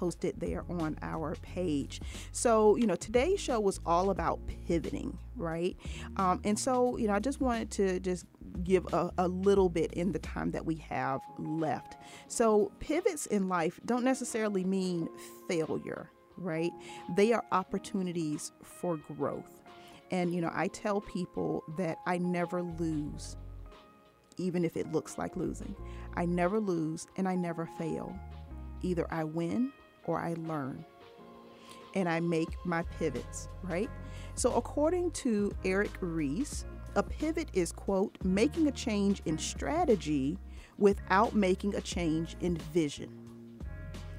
[0.00, 2.00] posted there on our page.
[2.32, 5.76] So, you know, today's show was all about pivoting, right?
[6.16, 8.24] Um, and so, you know, I just wanted to just
[8.64, 11.98] give a, a little bit in the time that we have left.
[12.28, 15.06] So, pivots in life don't necessarily mean
[15.48, 16.10] failure,
[16.40, 16.72] right?
[17.14, 19.62] They are opportunities for growth.
[20.10, 23.36] And, you know, I tell people that I never lose,
[24.38, 25.74] even if it looks like losing.
[26.14, 28.18] I never lose and I never fail.
[28.82, 29.72] Either I win
[30.04, 30.84] or I learn.
[31.94, 33.90] And I make my pivots, right?
[34.34, 36.64] So, according to Eric Ries,
[36.94, 40.38] a pivot is, quote, making a change in strategy
[40.78, 43.20] without making a change in vision.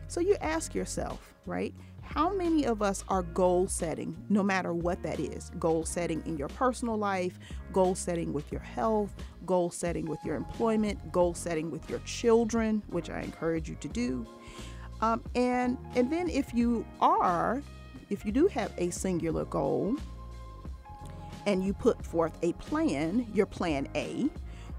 [0.08, 1.74] So you ask yourself, right?
[2.14, 5.50] How many of us are goal setting, no matter what that is?
[5.58, 7.40] Goal setting in your personal life,
[7.72, 12.84] goal setting with your health, goal setting with your employment, goal setting with your children,
[12.90, 14.28] which I encourage you to do.
[15.00, 17.64] Um, and and then if you are,
[18.10, 19.96] if you do have a singular goal,
[21.46, 24.30] and you put forth a plan, your plan A,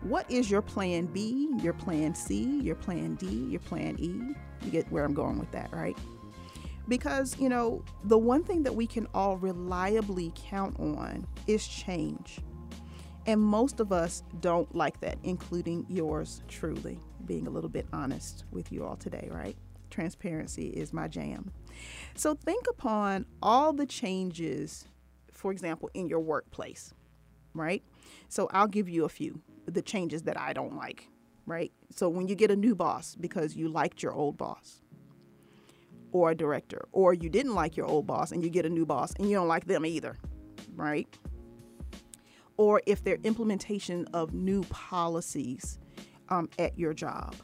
[0.02, 4.34] what is your plan B, your plan C, your plan D, your plan E?
[4.66, 5.96] You get where I'm going with that, right?
[6.88, 12.40] Because, you know, the one thing that we can all reliably count on is change.
[13.26, 18.44] And most of us don't like that, including yours truly, being a little bit honest
[18.50, 19.56] with you all today, right?
[19.90, 21.52] Transparency is my jam.
[22.14, 24.86] So think upon all the changes,
[25.30, 26.92] for example, in your workplace,
[27.54, 27.82] right?
[28.28, 31.08] So I'll give you a few the changes that I don't like,
[31.46, 31.70] right?
[31.90, 34.81] So when you get a new boss because you liked your old boss,
[36.12, 38.86] or a director, or you didn't like your old boss and you get a new
[38.86, 40.16] boss and you don't like them either,
[40.76, 41.08] right?
[42.56, 45.78] Or if they're implementation of new policies
[46.28, 47.34] um, at your job.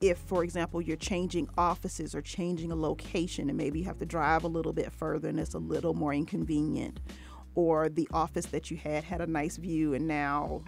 [0.00, 4.06] If, for example, you're changing offices or changing a location and maybe you have to
[4.06, 7.00] drive a little bit further and it's a little more inconvenient,
[7.54, 10.62] or the office that you had had a nice view and now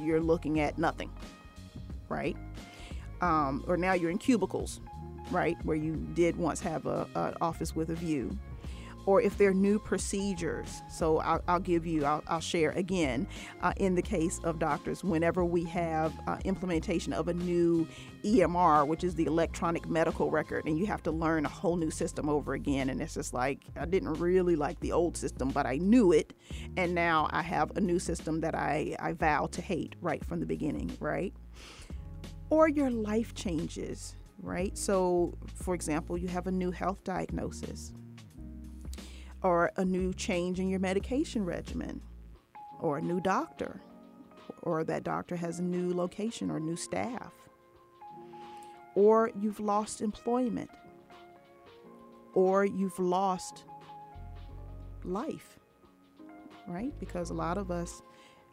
[0.00, 1.12] you're looking at nothing,
[2.08, 2.36] right?
[3.20, 4.80] Um, or now you're in cubicles,
[5.30, 8.36] right, where you did once have a, office with a view.
[9.06, 13.26] Or if there are new procedures, so I'll, I'll give you, I'll, I'll share again.
[13.60, 17.86] Uh, in the case of doctors, whenever we have uh, implementation of a new
[18.24, 21.90] EMR, which is the electronic medical record, and you have to learn a whole new
[21.90, 25.66] system over again, and it's just like I didn't really like the old system, but
[25.66, 26.32] I knew it,
[26.78, 30.40] and now I have a new system that I I vow to hate right from
[30.40, 31.34] the beginning, right?
[32.50, 34.76] or your life changes, right?
[34.76, 37.92] So, for example, you have a new health diagnosis,
[39.42, 42.00] or a new change in your medication regimen,
[42.80, 43.80] or a new doctor,
[44.62, 47.32] or that doctor has a new location or new staff,
[48.94, 50.70] or you've lost employment,
[52.34, 53.64] or you've lost
[55.04, 55.58] life,
[56.66, 56.98] right?
[56.98, 58.02] Because a lot of us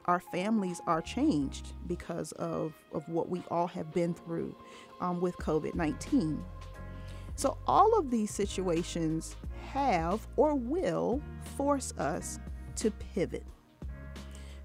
[0.06, 4.56] our families are changed because of, of what we all have been through
[5.00, 6.44] um, with COVID 19.
[7.36, 9.36] So, all of these situations
[9.72, 11.22] have or will
[11.56, 12.40] force us
[12.76, 13.46] to pivot.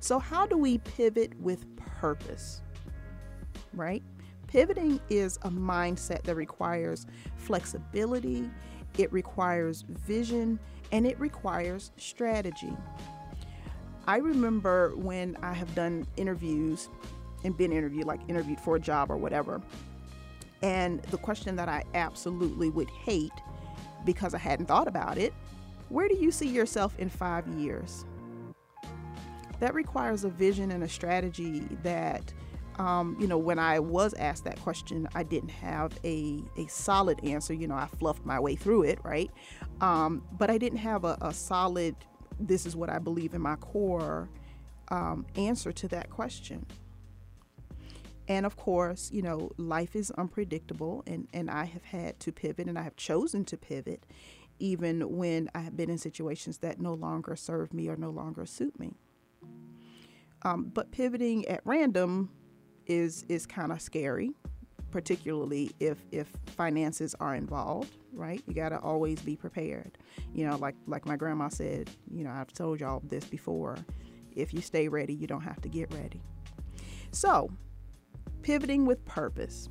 [0.00, 2.62] So, how do we pivot with purpose?
[3.72, 4.02] Right?
[4.46, 7.06] Pivoting is a mindset that requires
[7.36, 8.48] flexibility,
[8.98, 10.58] it requires vision,
[10.92, 12.72] and it requires strategy.
[14.06, 16.88] I remember when I have done interviews
[17.44, 19.60] and been interviewed, like interviewed for a job or whatever.
[20.62, 23.32] And the question that I absolutely would hate
[24.04, 25.34] because I hadn't thought about it
[25.88, 28.04] where do you see yourself in five years?
[29.60, 32.32] That requires a vision and a strategy that,
[32.78, 37.24] um, you know, when I was asked that question, I didn't have a, a solid
[37.24, 37.54] answer.
[37.54, 39.30] You know, I fluffed my way through it, right?
[39.80, 41.94] Um, but I didn't have a, a solid
[42.38, 44.28] this is what I believe in my core
[44.88, 46.66] um, answer to that question.
[48.28, 52.66] And of course, you know, life is unpredictable, and, and I have had to pivot,
[52.66, 54.04] and I have chosen to pivot
[54.58, 58.46] even when I have been in situations that no longer serve me or no longer
[58.46, 58.94] suit me.
[60.42, 62.30] Um, but pivoting at random
[62.86, 64.32] is is kind of scary,
[64.96, 66.26] particularly if if
[66.56, 68.42] finances are involved right?
[68.46, 69.98] You got to always be prepared.
[70.32, 73.76] You know, like like my grandma said, you know, I've told y'all this before.
[74.34, 76.22] If you stay ready, you don't have to get ready.
[77.10, 77.50] So,
[78.40, 79.68] pivoting with purpose.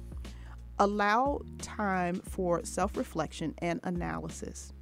[0.77, 4.73] Allow time for self-reflection and analysis.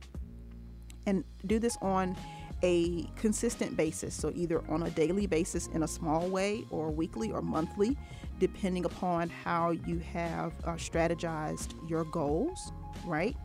[1.05, 2.17] And do this on
[2.63, 4.13] a consistent basis.
[4.13, 7.97] So, either on a daily basis in a small way, or weekly or monthly,
[8.43, 12.73] depending upon how you have uh, strategized your goals,
[13.05, 13.37] right?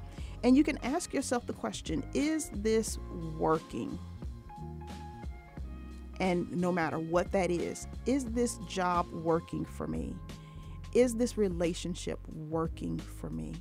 [0.42, 2.98] And you can ask yourself the question is this
[3.38, 3.96] working?
[6.18, 10.16] And no matter what that is, is this job working for me?
[10.92, 13.54] Is this relationship working for me?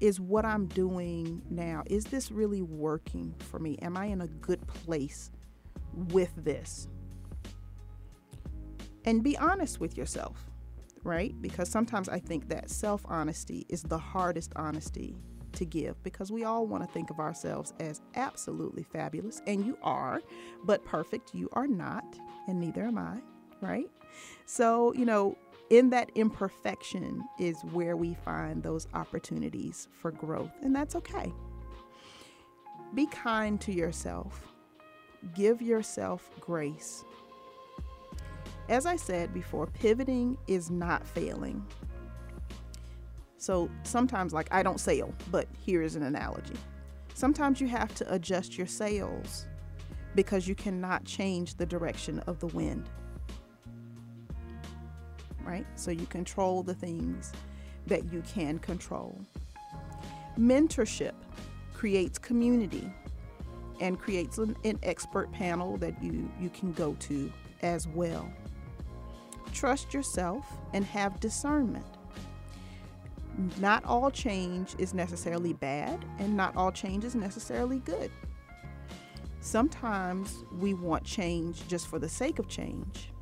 [0.00, 3.76] Is what I'm doing now, is this really working for me?
[3.82, 5.30] Am I in a good place
[5.92, 6.88] with this?
[9.04, 10.50] And be honest with yourself,
[11.02, 11.34] right?
[11.40, 15.16] Because sometimes I think that self honesty is the hardest honesty
[15.52, 19.76] to give because we all want to think of ourselves as absolutely fabulous, and you
[19.82, 20.20] are,
[20.64, 22.04] but perfect you are not,
[22.46, 23.18] and neither am I,
[23.60, 23.90] right?
[24.46, 25.36] So, you know,
[25.70, 31.32] in that imperfection is where we find those opportunities for growth, and that's okay.
[32.94, 34.48] Be kind to yourself,
[35.34, 37.04] give yourself grace.
[38.68, 41.64] As I said before, pivoting is not failing.
[43.36, 46.56] So sometimes, like, I don't sail, but here is an analogy.
[47.14, 49.46] Sometimes you have to adjust your sails
[50.14, 52.88] because you cannot change the direction of the wind.
[55.42, 55.66] Right?
[55.74, 57.32] So you control the things
[57.86, 59.18] that you can control.
[60.38, 61.14] Mentorship
[61.72, 62.92] creates community
[63.80, 67.32] and creates an, an expert panel that you, you can go to
[67.62, 68.30] as well.
[69.52, 71.86] Trust yourself and have discernment
[73.58, 78.10] not all change is necessarily bad, and not all change is necessarily good.
[79.40, 83.12] Sometimes we want change just for the sake of change,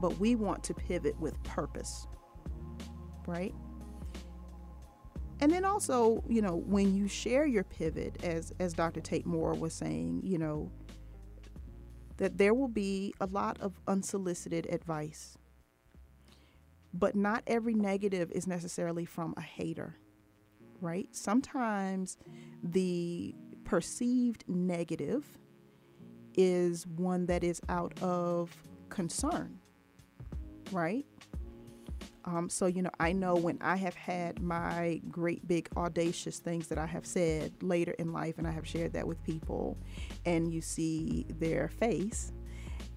[0.00, 2.06] but we want to pivot with purpose,
[3.26, 3.54] right?
[5.42, 9.00] And then also, you know, when you share your pivot, as as Dr.
[9.00, 10.70] Tate Moore was saying, you know,
[12.20, 15.36] that there will be a lot of unsolicited advice
[16.92, 19.96] but not every negative is necessarily from a hater,
[20.80, 21.08] right?
[21.12, 22.16] Sometimes
[22.62, 25.24] the perceived negative
[26.36, 28.54] is one that is out of
[28.88, 29.58] concern,
[30.72, 31.06] right?
[32.24, 36.66] Um, so, you know, I know when I have had my great big audacious things
[36.68, 39.78] that I have said later in life, and I have shared that with people,
[40.26, 42.32] and you see their face,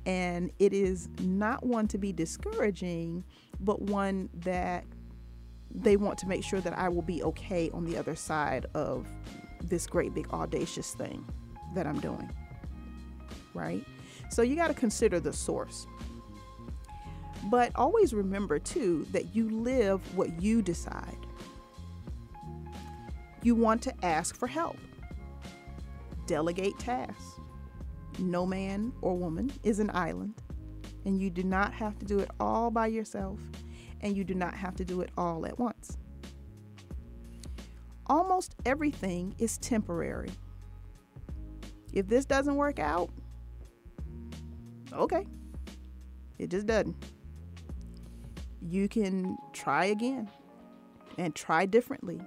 [0.05, 3.23] and it is not one to be discouraging,
[3.61, 4.83] but one that
[5.73, 9.07] they want to make sure that I will be okay on the other side of
[9.63, 11.25] this great big audacious thing
[11.73, 12.29] that I'm doing.
[13.53, 13.83] Right?
[14.29, 15.87] So you got to consider the source.
[17.45, 21.17] But always remember, too, that you live what you decide.
[23.41, 24.77] You want to ask for help,
[26.25, 27.39] delegate tasks.
[28.19, 30.35] No man or woman is an island,
[31.05, 33.39] and you do not have to do it all by yourself,
[34.01, 35.97] and you do not have to do it all at once.
[38.07, 40.31] Almost everything is temporary.
[41.91, 43.09] If this doesn't work out,
[44.93, 45.25] okay,
[46.37, 46.95] it just doesn't.
[48.65, 50.29] You can try again
[51.17, 52.21] and try differently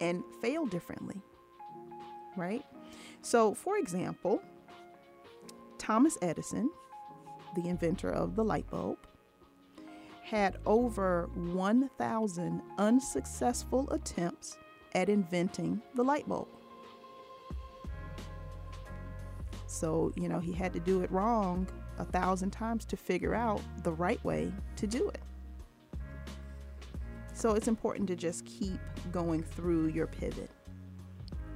[0.00, 1.20] and fail differently,
[2.36, 2.64] right?
[3.20, 4.42] So, for example,
[5.78, 6.70] Thomas Edison,
[7.54, 8.98] the inventor of the light bulb,
[10.22, 14.56] had over 1,000 unsuccessful attempts
[14.94, 16.48] at inventing the light bulb.
[19.66, 23.60] So, you know, he had to do it wrong a thousand times to figure out
[23.82, 25.20] the right way to do it.
[27.42, 28.78] So, it's important to just keep
[29.10, 30.48] going through your pivot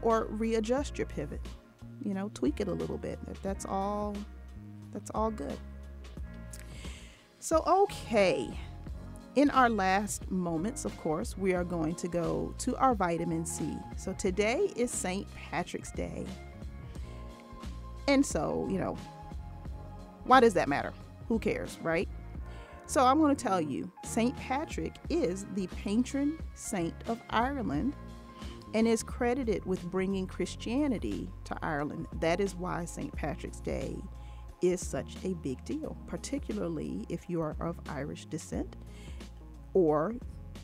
[0.03, 1.41] or readjust your pivot.
[2.05, 3.20] You know, tweak it a little bit.
[3.45, 4.16] That's all
[4.93, 5.57] that's all good.
[7.39, 8.51] So, okay.
[9.37, 13.76] In our last moments, of course, we are going to go to our vitamin C.
[13.97, 15.24] So, today is St.
[15.37, 16.26] Patrick's Day.
[18.09, 18.99] And so, you know,
[20.24, 20.93] why does that matter?
[21.28, 22.09] Who cares, right?
[22.89, 24.37] So, I'm going to tell you St.
[24.37, 27.95] Patrick is the patron saint of Ireland
[28.74, 32.07] and is credited with bringing Christianity to Ireland.
[32.20, 33.12] That is why St.
[33.12, 33.97] Patrick's Day
[34.62, 38.76] is such a big deal, particularly if you are of Irish descent
[39.74, 40.14] or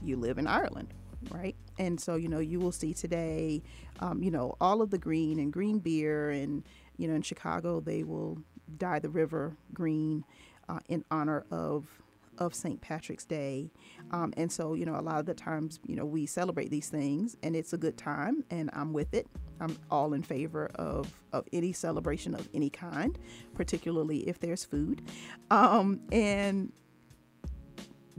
[0.01, 0.95] you live in Ireland,
[1.31, 1.57] right?
[1.79, 3.63] And so, you know, you will see today,
[3.99, 6.63] um, you know, all of the green and green beer, and,
[6.97, 8.39] you know, in Chicago, they will
[8.79, 10.25] dye the river green
[10.69, 12.02] uh, in honor of
[12.47, 12.81] of St.
[12.81, 13.71] Patrick's Day.
[14.11, 16.89] Um, and so, you know, a lot of the times, you know, we celebrate these
[16.89, 19.27] things and it's a good time and I'm with it.
[19.61, 23.19] I'm all in favor of, of any celebration of any kind,
[23.55, 25.03] particularly if there's food.
[25.51, 26.73] Um, and,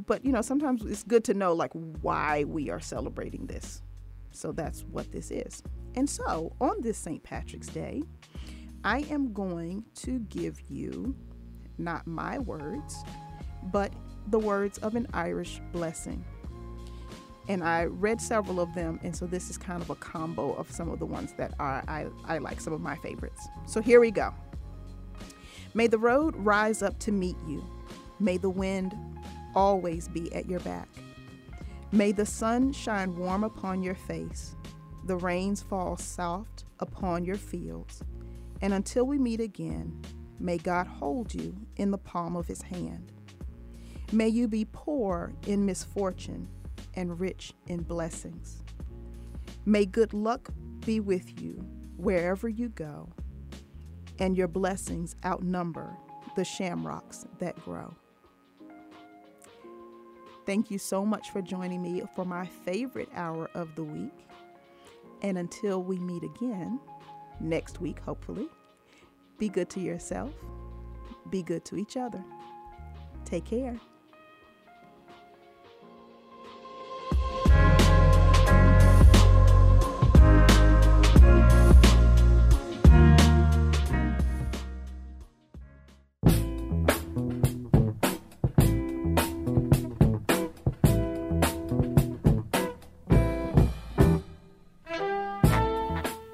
[0.07, 1.71] but, you know, sometimes it's good to know like
[2.01, 3.81] why we are celebrating this,
[4.31, 5.61] So that's what this is.
[5.95, 7.21] And so on this St.
[7.23, 8.03] Patrick's Day,
[8.83, 11.15] I am going to give you
[11.77, 13.03] not my words,
[13.71, 13.93] but
[14.27, 16.23] the words of an Irish blessing.
[17.49, 20.71] And I read several of them, and so this is kind of a combo of
[20.71, 23.47] some of the ones that are I, I like, some of my favorites.
[23.65, 24.33] So here we go.
[25.73, 27.63] May the road rise up to meet you.
[28.19, 28.95] May the wind
[29.55, 30.87] always be at your back.
[31.91, 34.55] May the sun shine warm upon your face,
[35.05, 38.01] the rains fall soft upon your fields.
[38.61, 40.01] And until we meet again,
[40.39, 43.12] may God hold you in the palm of his hand.
[44.13, 46.47] May you be poor in misfortune
[46.93, 48.61] and rich in blessings.
[49.65, 50.51] May good luck
[50.85, 51.53] be with you
[51.97, 53.09] wherever you go,
[54.19, 55.97] and your blessings outnumber
[56.35, 57.91] the shamrocks that grow.
[60.45, 64.27] Thank you so much for joining me for my favorite hour of the week.
[65.23, 66.79] And until we meet again
[67.39, 68.47] next week, hopefully,
[69.39, 70.35] be good to yourself,
[71.31, 72.23] be good to each other.
[73.25, 73.79] Take care.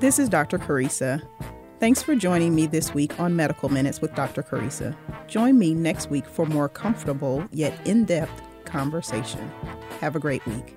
[0.09, 0.57] This is Dr.
[0.57, 1.21] Carissa.
[1.79, 4.41] Thanks for joining me this week on Medical Minutes with Dr.
[4.41, 4.97] Carissa.
[5.27, 9.51] Join me next week for more comfortable yet in depth conversation.
[10.01, 10.75] Have a great week.